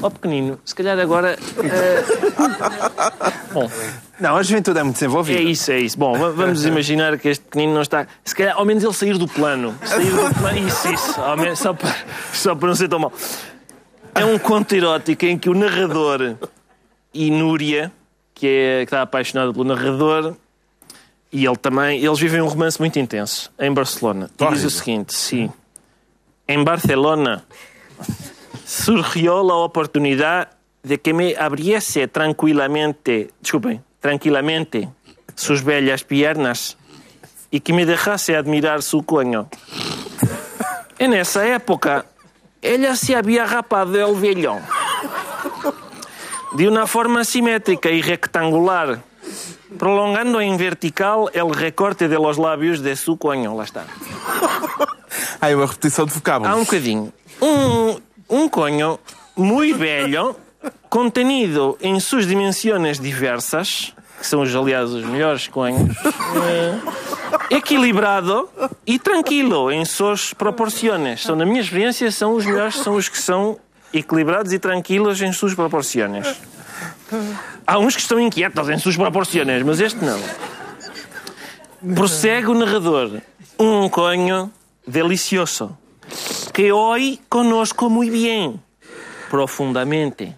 [0.00, 1.36] Ó pequenino, se calhar agora.
[1.38, 2.48] uh,
[3.52, 3.70] Bom,
[4.20, 5.40] Não, a juventude é muito é desenvolvida.
[5.40, 5.98] isso, é isso.
[5.98, 8.06] Bom, va- vamos imaginar que este pequenino não está.
[8.24, 9.76] Se calhar, ao menos ele sair do plano.
[9.84, 10.58] Sair do plano.
[10.66, 11.20] Isso, isso.
[11.20, 11.94] Ao menos, só, para,
[12.32, 13.12] só para não ser tão mal.
[14.14, 16.36] É um conto erótico em que o narrador
[17.12, 17.92] e Núria,
[18.34, 20.34] que, é, que está apaixonada pelo narrador,
[21.30, 24.30] e ele também, eles vivem um romance muito intenso em Barcelona.
[24.38, 25.50] E diz o seguinte: sim.
[26.46, 27.44] Em Barcelona
[28.64, 30.48] surgió la oportunidad
[30.82, 34.88] de que me abriese tranquilamente, disculpen, tranquilamente
[35.34, 36.76] sus bellas piernas
[37.50, 39.48] y que me dejase admirar su coño.
[40.98, 42.06] En esa época,
[42.62, 44.60] ella se había rapado el vellón
[46.52, 49.02] de una forma simétrica y rectangular,
[49.78, 53.56] prolongando en vertical el recorte de los labios de su coño.
[53.56, 53.84] Lá está.
[55.40, 56.52] É uma repetição de vocábulos.
[56.52, 57.12] Há um bocadinho.
[57.40, 58.98] Um, um coño
[59.36, 60.36] muy bello,
[60.88, 66.78] contenido en sus dimensiones diversas, que são, aliás, os melhores coños, eh,
[67.50, 68.48] equilibrado
[68.84, 71.22] e tranquilo em suas proporções.
[71.22, 73.58] São, na minha experiência, são os melhores, são os que são
[73.92, 76.26] equilibrados e tranquilos em suas proporções.
[77.66, 80.20] Há uns que estão inquietos em suas proporções, mas este não.
[81.94, 83.20] Prossegue o narrador.
[83.58, 84.52] Um coño
[84.86, 85.76] delicioso
[86.52, 88.60] que hoy conozco muy bien,
[89.30, 90.34] profundamente.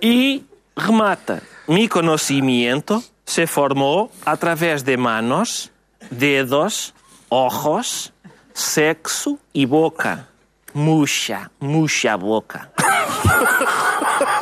[0.00, 0.44] Y
[0.76, 1.42] remata.
[1.66, 5.70] Mi conocimiento se formó a través de manos,
[6.10, 6.94] dedos,
[7.28, 8.12] ojos,
[8.54, 10.28] sexo y boca.
[10.74, 12.70] Mucha, mucha boca.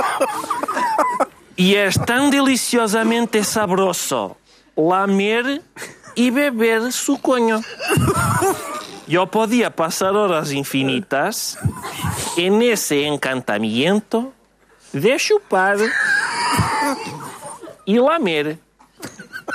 [1.59, 4.37] Y es tan deliciosamente sabroso
[4.77, 5.61] lamer
[6.15, 7.61] y beber su coño.
[9.09, 11.59] Yo podía pasar horas infinitas
[12.37, 14.33] en ese encantamiento
[14.93, 15.79] de chupar
[17.85, 18.57] e lamer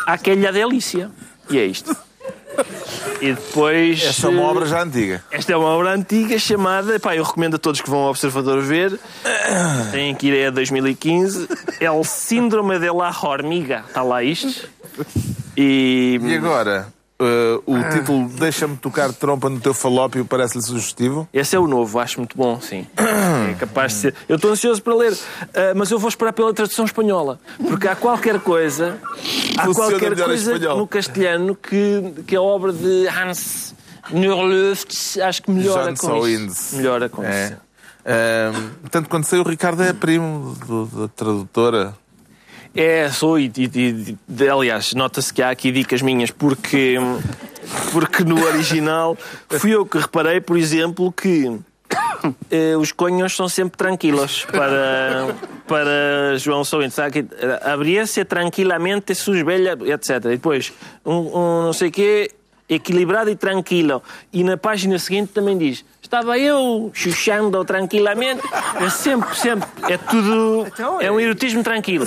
[0.06, 1.10] aquela delícia.
[1.50, 1.96] E é isto.
[3.22, 4.04] E depois.
[4.04, 5.24] Essa é uma obra já antiga.
[5.32, 7.00] Esta é uma obra antiga chamada.
[7.00, 9.00] Pá, eu recomendo a todos que vão ao Observador ver.
[9.92, 11.48] Têm que ir a 2015.
[11.80, 13.84] É o Síndrome de la Hormiga.
[13.88, 14.68] Está lá isto.
[15.56, 16.20] E.
[16.22, 16.88] E agora,
[17.20, 21.28] eh, o título Deixa-me tocar trompa no teu falópio parece-lhe sugestivo?
[21.34, 22.88] Esse é o novo, acho muito bom, sim.
[23.52, 24.16] É capaz de ser.
[24.28, 25.18] Eu estou ansioso para ler,
[25.54, 27.40] ah, mas eu vou esperar pela tradução espanhola.
[27.68, 28.98] Porque há qualquer coisa.
[29.58, 33.74] Há Funciona qualquer coisa no castelhano que, que a obra de Hans
[34.12, 36.52] Neurluft acho que melhora John com Sowins.
[36.58, 36.76] isso.
[36.78, 37.46] Melhora com É.
[37.48, 37.58] isso.
[38.92, 41.94] Tanto quando saiu o Ricardo é primo do- da tradutora.
[42.76, 46.96] É, sou e, e- e- aliás, nota-se que há aqui dicas minhas, porque,
[47.92, 49.16] porque no original
[49.48, 51.56] fui eu que reparei, por exemplo, que
[52.80, 55.36] os conhos são sempre tranquilos para,
[55.68, 56.64] para João
[57.12, 60.10] que, eh, Abria-se tranquilamente sus bellas, etc.
[60.26, 60.74] E depois,
[61.06, 62.32] um, um não sei o quê,
[62.70, 64.02] equilibrado e tranquilo.
[64.32, 68.42] E na página seguinte também diz: Estava eu chuchando tranquilamente.
[68.80, 69.68] É sempre, sempre.
[69.90, 70.68] É tudo.
[70.68, 72.06] Então, É um erotismo tranquilo.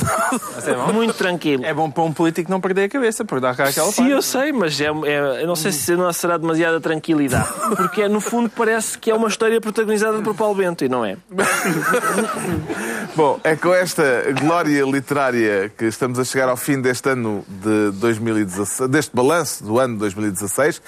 [0.95, 1.65] Muito tranquilo.
[1.65, 4.11] É bom para um político não perder a cabeça, porque dá cá aquela Sim, página.
[4.17, 7.49] eu sei, mas é, é- eu não sei se não será demasiada tranquilidade.
[7.77, 11.05] Porque, é, no fundo, parece que é uma história protagonizada por Paulo Bento, e não
[11.05, 11.17] é.
[13.17, 14.03] Bom, é com esta
[14.41, 19.79] glória literária que estamos a chegar ao fim deste ano de 2016, deste balanço do
[19.79, 20.81] ano de 2016.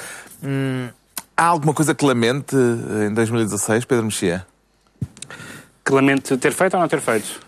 [0.44, 0.88] Hum,
[1.38, 4.44] há alguma coisa que lamente em 2016, Pedro Mexia?
[5.84, 7.40] Que lamento ter feito ou não ter feito?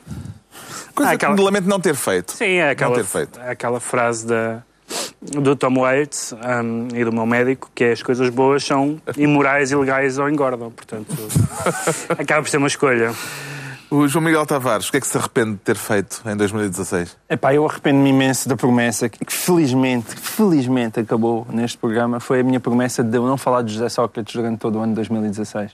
[0.94, 2.32] Coisa Ah, aquela- que lamento não ter feito.
[2.32, 3.38] Sim, é aquela, Não ter feito.
[3.40, 4.62] aquela frase da,
[5.20, 9.70] do Tom Waits um, e do meu médico, que é as coisas boas são imorais,
[9.70, 10.70] ilegais ou engordam.
[10.70, 11.12] Portanto,
[12.18, 13.12] acaba por ser uma escolha.
[13.90, 17.16] O João Miguel Tavares, o que é que se arrepende de ter feito em 2016?
[17.28, 22.20] Epá, eu arrependo-me imenso da promessa que, felizmente, felizmente acabou neste programa.
[22.20, 24.92] Foi a minha promessa de eu não falar de José Sócrates durante todo o ano
[24.92, 25.72] de 2016.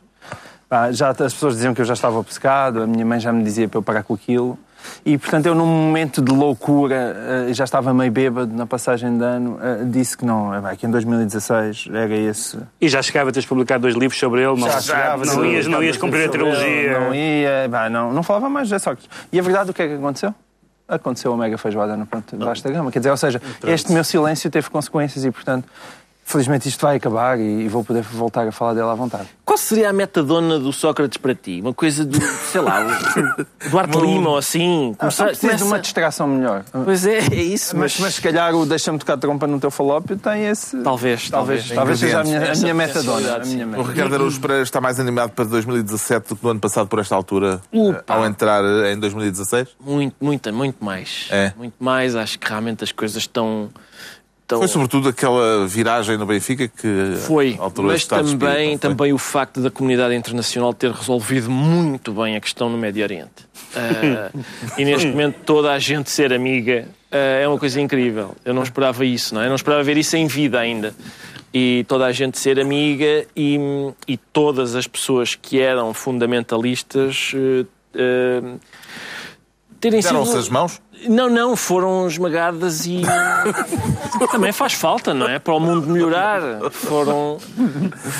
[0.66, 3.44] Pá, já, as pessoas diziam que eu já estava obcecado, a minha mãe já me
[3.44, 4.58] dizia para eu parar com aquilo.
[5.04, 9.24] E, portanto, eu num momento de loucura, eh, já estava meio bêbado na passagem de
[9.24, 12.58] ano, eh, disse que não, vai, que em 2016 era esse...
[12.80, 15.52] E já chegava a teres publicado dois livros sobre ele, não, Já chegava, não, sim,
[15.52, 17.00] ias, não ias cumprir a trilogia.
[17.00, 19.08] Não ia, pá, não, não falava mais de José Sócrates.
[19.32, 20.34] E a verdade, o que é que aconteceu?
[20.88, 22.92] Aconteceu a mega feijoada no ponto de vasta gama.
[22.92, 25.68] Quer dizer, ou seja, este meu silêncio teve consequências e, portanto,
[26.28, 29.28] felizmente isto vai acabar e, vou poder voltar a falar dele à vontade.
[29.44, 31.60] Qual seria a metadona do Sócrates para ti?
[31.60, 34.92] Uma coisa do, sei lá, o Duarte Lima ou assim?
[34.94, 36.64] Ah, Começar- preciso de uma começa- distração melhor.
[36.84, 39.70] Pois é, é isso, Mas, mas, mas se calhar o deixa-me tocar trompa no teu
[39.70, 40.76] falópio tem esse...
[40.82, 42.00] talvez, Talvez, talvez.
[42.00, 43.36] seja a minha, a minha metadona.
[43.36, 43.66] A minha.
[43.78, 43.82] O.
[43.82, 47.14] Ricardo Araújo Pereira está mais animado para 2017 do que no ano passado por esta
[47.14, 49.68] altura, eh, ao entrar em 2016?
[49.80, 51.28] Muito, muito, muito mais.
[51.30, 51.52] É?
[51.56, 52.16] Muito mais.
[52.16, 53.70] Acho que realmente as coisas estão.
[54.46, 54.58] Estão...
[54.58, 59.60] Foi sobretudo aquela viragem no Benfica que Foi, alterou mas espírito, também, também o facto
[59.60, 63.46] da comunidade internacional ter resolvido muito bem a questão no Médio Oriente.
[63.74, 64.30] Ah,
[64.78, 68.34] e neste momento toda a gente ser amiga ah, é uma coisa incrível.
[68.44, 69.46] Eu não esperava isso, não é?
[69.46, 70.94] Eu não esperava ver isso em vida ainda.
[71.52, 73.58] E toda a gente ser amiga e,
[74.06, 77.64] e todas as pessoas que eram fundamentalistas eh,
[79.80, 80.12] terem sido...
[80.12, 80.82] Deram-se as mãos?
[81.08, 83.02] Não, não, foram esmagadas e
[84.30, 85.38] também faz falta, não é?
[85.38, 86.40] Para o mundo melhorar.
[86.70, 87.38] Foram,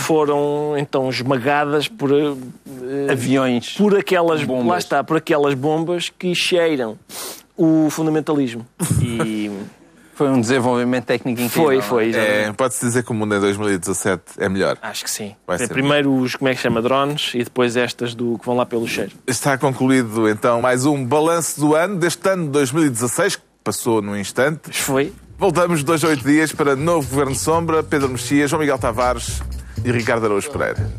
[0.05, 3.73] foram então esmagadas por, eh, Aviões.
[3.73, 4.67] por aquelas Bombas.
[4.67, 6.99] lá está, por aquelas bombas que cheiram
[7.57, 8.65] o fundamentalismo.
[9.01, 9.51] E
[10.17, 11.83] Foi um desenvolvimento técnico incrível.
[11.83, 12.15] foi, foi.
[12.15, 12.51] É.
[12.53, 14.79] Pode-se dizer que o mundo em 2017 é melhor.
[14.81, 15.37] Acho que sim.
[15.47, 18.39] Vai É ser primeiro os, como é que se chama, drones e depois estas do
[18.39, 19.13] que vão lá pelo cheiro.
[19.27, 24.17] Está concluído então mais um balanço do ano, deste ano de 2016, que passou num
[24.17, 24.73] instante.
[24.73, 25.13] Foi.
[25.39, 29.43] Voltamos dois a oito dias para novo Governo Sombra, Pedro Mexia, João Miguel Tavares
[29.85, 30.91] e Ricardo Araújo Pereira.